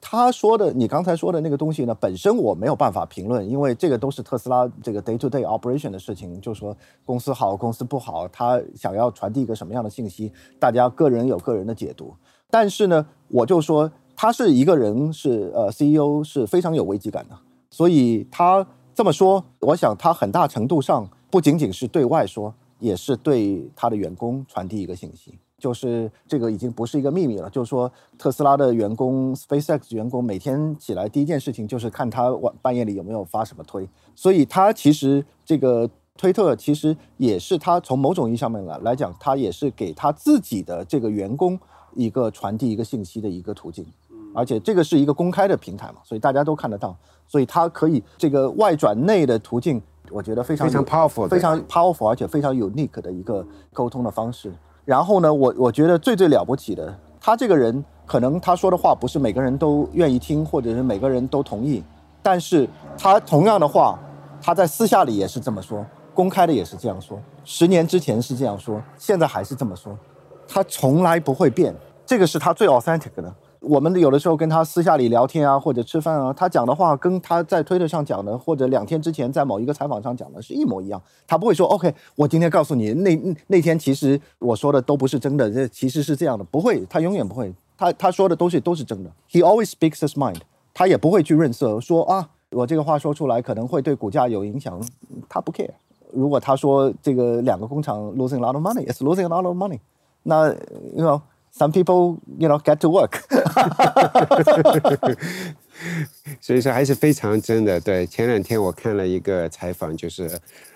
[0.00, 12.12] 他说的你刚才说的那个东西呢，本身我没有办法评论，因为这个都是特斯拉这个 day to day operation 的事情，就说公司好，公司不好，他想要传递一个什么样的信息，大家个人有个人的解读。
[12.50, 17.38] 但是呢，我就说他是一个人，是呃 CEO 是非常有危机感的，
[17.70, 25.38] 所以他这么说，我想他很大程度上不仅仅是对外说，也是对他的员工传递一个信息。
[25.58, 41.58] 就是这个已经不是一个秘密了，就是说特斯拉的员工、SpaceX 员工每天起来第一件事情就是看他晚半夜里有没有发什么推，所以他其实这个推特其实也是他从某种意义上面来来讲，他也是给他自己的这个员工
[41.94, 43.84] 一个传递一个信息的一个途径，
[44.32, 46.96] 而且这个是一个公开的平台嘛，所以大家都看得到，
[47.26, 54.52] 所以它可以这个外转内的途径，我觉得非常非常 powerful，非常 powerful，而且非常 unique 的一个沟通的方式。
[54.88, 61.84] 然后呢，我我觉得最最了不起的，他这个人可能他说的话不是每个人都愿意听，或者是每个人都同意，
[62.22, 62.66] 但是
[62.96, 63.98] 他同样的话，
[64.40, 65.84] 他在私下里也是这么说，
[66.14, 69.94] 公开的也是这样说，十年之前是这样说，现在还是这么说，
[70.48, 71.74] 他从来不会变，
[72.06, 73.30] 这个是他最 authentic 的。
[73.60, 81.02] 我们有的时候跟他私下里聊天啊，或者吃饭啊，他讲的话跟他在推特上讲的，或者两天之前在某一个采访上讲的是一模一样。
[81.26, 89.10] 他不会说 OK，我今天告诉你，那那天其实我说的都不是真的，这其实是这样的，不会，他永远不会，他他说的东西都是真的。
[89.30, 90.40] He always speaks his mind，
[90.72, 94.80] 他也不会去润色说啊，我这个话说出来可能会对股价有影响，
[95.28, 95.70] 他不 care。
[96.12, 99.80] 如果他说这个两个工厂 losing a lot of money，it's losing a lot of money，
[100.22, 100.48] 那
[100.94, 101.20] you know。
[101.58, 103.18] Some people, you know, get to work.
[106.40, 107.80] 所以说还是非常真的。
[107.80, 110.30] 对，前两天我看了一个采访，就是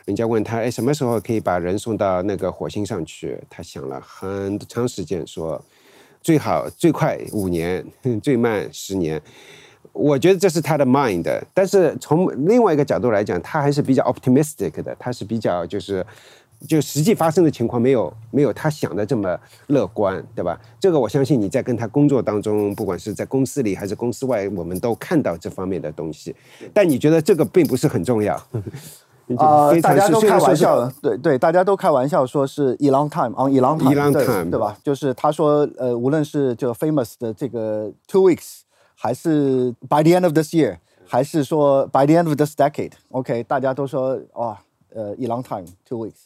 [0.07, 3.39] 人家问他，哎，什么时候可以把人送到那个火星上去？
[3.49, 5.65] 他想了很长时间，说
[6.21, 7.87] 最好最快五年，
[8.21, 9.23] 最慢十年。
[9.93, 11.29] 我觉得这是他的 mind。
[11.55, 16.05] 但是从另外一个角度来讲，他还是比较 optimistic 的，他是比较就是。
[16.69, 19.39] 就实际发生的情况没有没有他想的这么
[19.69, 20.59] 乐观，对吧？
[20.81, 26.35] 这个我相信你在跟他工作当中，不管是在公司里还是公司外，我们都看到这方面的东西。
[26.73, 28.35] 但你觉得这个并不是很重要？
[29.39, 34.77] 啊，大家都开玩笑，对对，大家都开玩笑说是 e long time on e long time，对吧？
[34.83, 38.61] 就是他说，呃，无论是就 famous 的这个 two weeks，
[38.95, 44.61] 还是 by the end of this year，还是说 by the end of this decade，OK，大家都说哇，
[44.95, 46.25] 呃，e long time two weeks。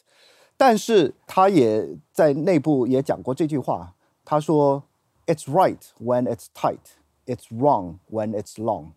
[0.57, 3.93] 但是他也在内部也讲过这句话，
[4.25, 4.83] 他说
[5.27, 6.79] ：“It's right when it's tight,
[7.27, 8.87] it's wrong when it's long。”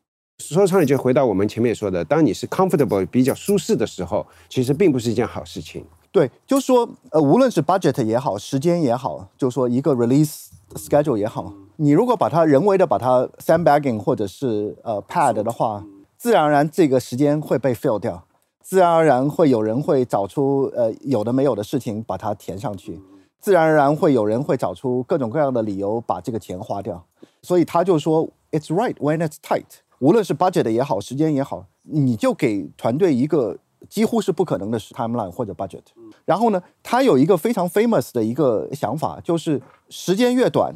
[0.40, 5.84] 说穿了就回到我们前面说的，当你是 comfortable 比较舒适的时候，其实并不是一件好事情。
[6.10, 15.84] 对，就说呃，无论是 budget 也好，时间也好，就说一个 release schedule 也好，你如果把它人为的把它 sandbagging 或者是呃 pad 的话，
[16.16, 18.24] 自然而然这个时间会被 fill 掉。
[18.70, 23.00] 自然而然会有人会找出呃有的没有的事情把它填上去，
[23.40, 27.04] 自然而然会有人会找出各种各样的理由把这个钱花掉，
[27.42, 29.64] 所以他就说 It's right when it's tight，
[29.98, 33.58] 无论是 budget 也好，时间也好，你就给团队一个
[33.88, 35.82] 几乎是不可能的 timeline 或者 budget。
[36.24, 40.72] 然后呢，他有一个非常 famous 的一个想法，就是时间越短，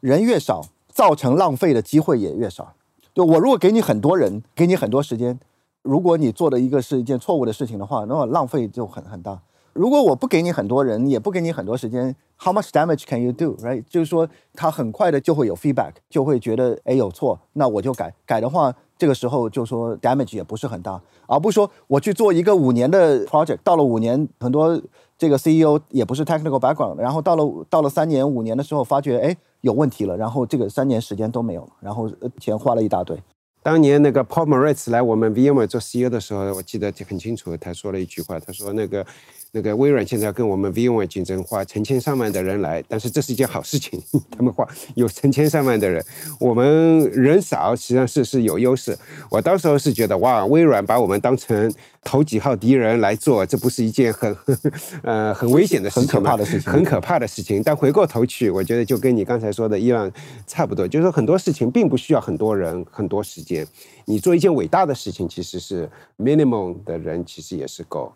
[0.00, 2.74] 人越少，造成浪费的机会也越少。
[3.14, 5.38] 就我如果给你很多人，给你很多时间。
[5.82, 9.40] 如果你做的一个是一件错误的事情的话，那么浪费就很很大。
[9.72, 13.56] 如果我不给你很多人，也不给你很多时间，How much damage can you do?
[13.62, 13.84] Right？
[13.88, 18.12] 就是说，他很快的就会有 feedback，就会觉得哎有错，那我就改。
[18.26, 24.78] 改的话，这个时候就说 damage 也不是很大，而不是说我去做一个五年的 project，到了五年，很多
[25.16, 33.16] 这个 CEO 也不是 technical background，然后到了到了三年五年的时候，发觉哎有问题了，然后这个三年时间都没有了，然后钱花了一大堆。
[33.62, 39.06] 当年那个 Paul Moritz 来我们 VMware 做 CEO 的时候，我记得很清楚，他说了一句话，他说那个。
[39.52, 44.00] 那个微软现在要跟我们 VMware 竞争，花成千上万的人来，但是这是一件好事情。
[44.30, 46.04] 他们花有成千上万的人，
[46.38, 48.96] 我们人少，实际上是是有优势。
[49.28, 51.72] 我到时候是觉得，哇，微软把我们当成
[52.04, 54.36] 头几号敌人来做，这不是一件很
[55.02, 57.62] 呃很危险的事情，很可怕的事情，很可怕的事情。
[57.62, 60.10] 但回过头去，我觉得就跟你刚才说的伊朗，
[60.46, 63.66] 差不多，就是说很多事情并不需要很多人、很多时间。
[64.04, 68.12] 你做一件伟大的事情，其实是 minimum 的人其实也是够。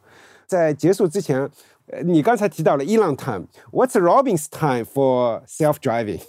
[0.47, 1.38] 在结束之前，
[1.86, 6.20] 呃，你刚才提到了 Elon time，What's Robin's time for self-driving？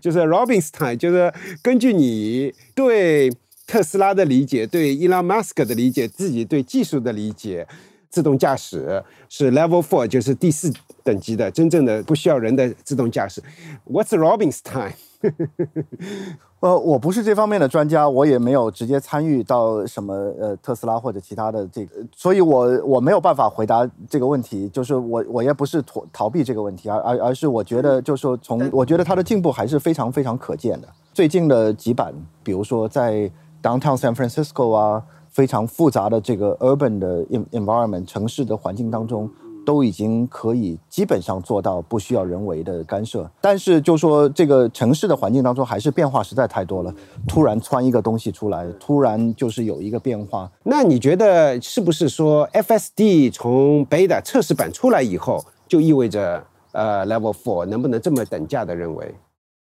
[0.00, 1.32] 就是 Robin's time，就是
[1.62, 3.32] 根据你对
[3.66, 7.66] 特斯拉的理解，对 Elon Musk 的理解，自己对技术的理解，
[8.10, 10.72] 自动驾驶是 Level Four，就是第四
[11.02, 13.42] 等级的，真正的不需要人的自动驾驶。
[13.86, 14.92] What's Robin's time？
[16.60, 24.68] 呃，我不是这方面的专家，我也没有直接参与到什么呃特斯拉或者其他的这个，所以我我没有办法回答这个问题。
[24.70, 30.88] 就是我我也不是逃逃避这个问题，而而而是我觉得，就是说从我觉得它的进步还是非常非常可见的。
[31.12, 33.30] 最近的几版，比如说在
[33.62, 39.30] Downtown San Francisco 啊，非常复杂的这个 urban 的 environment 城市的环境当中。
[39.64, 46.94] 都已经可以基本上做到不需要人为的干涉，但是就说这个城市的环境当中还是变化实在太多了。
[47.26, 50.50] 突然窜一个东西出来，突然就是有一个变化。
[50.62, 59.14] 那你觉得是不是说 FSD 从 Beta 测试版出来以后，就意味着呃 Level Four 能不能这么等价的认为？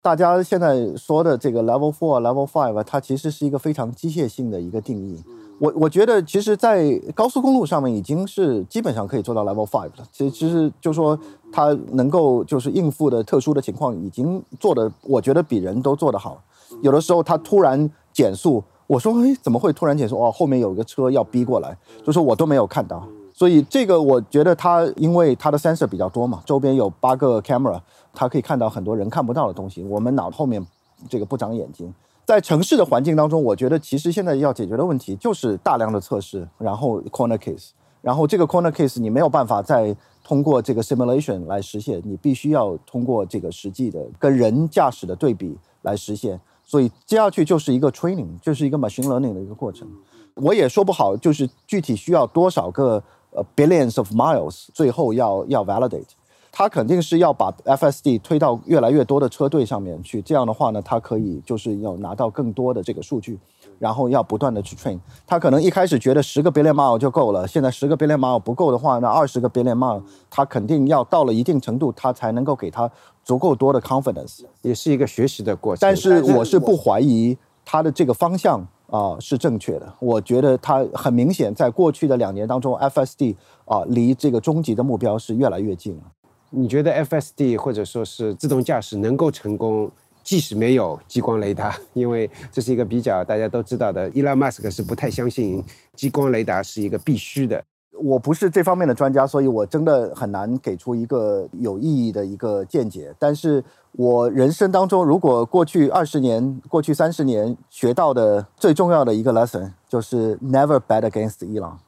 [0.03, 5.22] 大家现在说的这个 Level Four、Level Five，它其实是一个非常机械性的一个定义。
[5.61, 10.09] 我我觉得，其实，在高速公路上面已经是基本上可以做到 Level Five 了。
[10.11, 11.19] 其实，其实就说
[11.53, 16.43] 它能够就是应付的特殊的情况，已经做的，我觉得比人都做得好。
[16.81, 20.19] 有的时候它突然减速，我说，哎，怎么会突然减速？
[20.19, 23.07] 哦，后面有一个车要逼过来，就说我都没有看到。
[23.35, 27.79] 所以这个我觉得它因为它的 sensor 比较多嘛，周边有八个 camera，
[28.15, 29.85] 它可以看到很多人看不到的东西。
[29.85, 30.67] 我们脑后面
[31.11, 31.93] 这个不长眼睛。
[32.27, 46.41] 在城市的环境当中，我觉得其实现在要解决的问题就是大量的测试，然后 corner case，然后这个 corner case 你没有办法再通过这个 simulation 来实现，你必须要通过这个实际的跟人驾驶的对比来实现。
[46.62, 49.89] 所以接下去就是一个 training，就是一个 machine learning 的一个过程。
[50.37, 53.03] 我也说不好，就是具体需要多少个
[53.33, 56.05] 呃 billions of miles，最后要要 validate。
[56.53, 63.39] 它肯定是要把 FSD 推到越来越多的车队上面去，这样的话呢，它可以就是要拿到更多的这个数据，
[63.79, 64.99] 然后要不断的去 train。
[65.27, 72.91] 它可能一开始觉得十个 billion mile 就够了，现在十个 billion mile 不够的话，那二十个 billion mile，它肯定要到了一定程度，它才能够给它
[73.25, 75.81] 足够多的 confidence，也是一个学习的过程。
[75.81, 86.03] 但是我是不怀疑它的这个方向啊是正确的，我觉得它很明显，在过去的两年当中，FSD 啊离这个终极的目标是越来越近了。
[86.51, 89.91] 你觉得 FSD 或者说是自动驾驶能够成功，
[90.23, 97.63] 即使没有激光雷达， 因为这是一个比较大家都知道的，伊拉马斯克是不太相信激光雷达是一个必须的。
[98.03, 103.15] 我不是这方面的专家，所以我真的很难给出一个有意义的一个见解。
[103.19, 111.79] 但是我人生当中，如果过去二十年、过去三十年学到的最重要的一个 lesson，就是 never bet against 伊朗。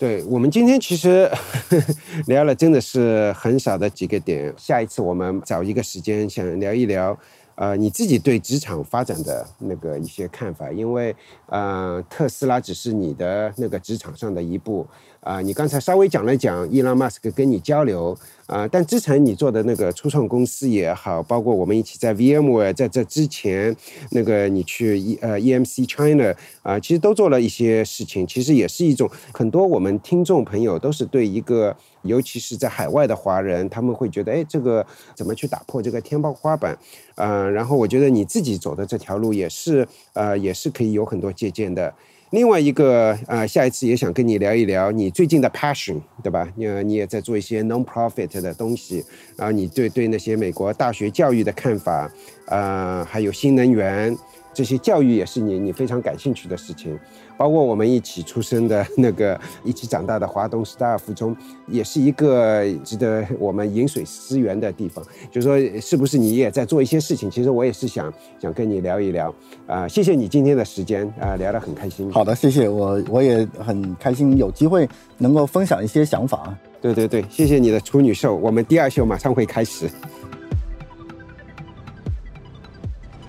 [0.00, 1.30] 对我们今天其实
[2.26, 7.14] 聊了真的是很少的几个点，下一次我们找一个时间想聊一聊，
[7.54, 11.14] 呃，你自己对职场发展的那个一些看法，因为
[11.48, 14.86] 呃，特斯拉只是你的那个职场上的一步。
[15.20, 18.16] 啊，你刚才稍微讲了讲伊朗马斯克跟你交流
[18.46, 23.76] 啊，但之前你做的那个初创公司也好，包括我们一起在 VMware 在这之前，
[24.12, 36.76] 那个你去 E 呃 EMC China 啊，其实都做了一些事情，其实也是一种很多我们听众朋友都是对一个，尤其是在海外的华人，他们会觉得，哎，这个怎么去打破这个天花板？
[37.16, 41.92] 啊，然后我觉得你自己走的这条路也是，呃，也是可以有很多借鉴的。
[42.30, 46.48] 另外一个啊，下一次也想跟你聊一聊你最近的 passion，对吧？
[46.54, 49.04] 你你也在做一些 non-profit 的东西，
[49.36, 52.08] 然后你对对那些美国大学教育的看法，
[52.46, 54.16] 呃，还有新能源。
[54.52, 56.98] 这些教育也是你你非常感兴趣的事情，
[57.40, 61.34] 包括我们一起出生的那个一起长大的华东师大附中，
[61.66, 65.02] 也是一个值得我们饮水思源的地方。
[65.30, 67.30] 就是说，是不是你也在做一些事情？
[67.30, 69.34] 其实我也是想想跟你聊一聊
[69.66, 69.88] 啊。
[69.88, 72.12] 谢谢你今天的时间啊，聊得很开心。
[72.12, 74.86] 好的，谢谢我，我也很开心有机会
[75.16, 76.54] 能够分享一些想法。
[76.82, 79.88] 对对对，谢谢你的处女秀，我们第二秀马上会开始。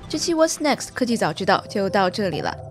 [0.09, 2.70] 这期 What's Next 科技早知道就到这里了。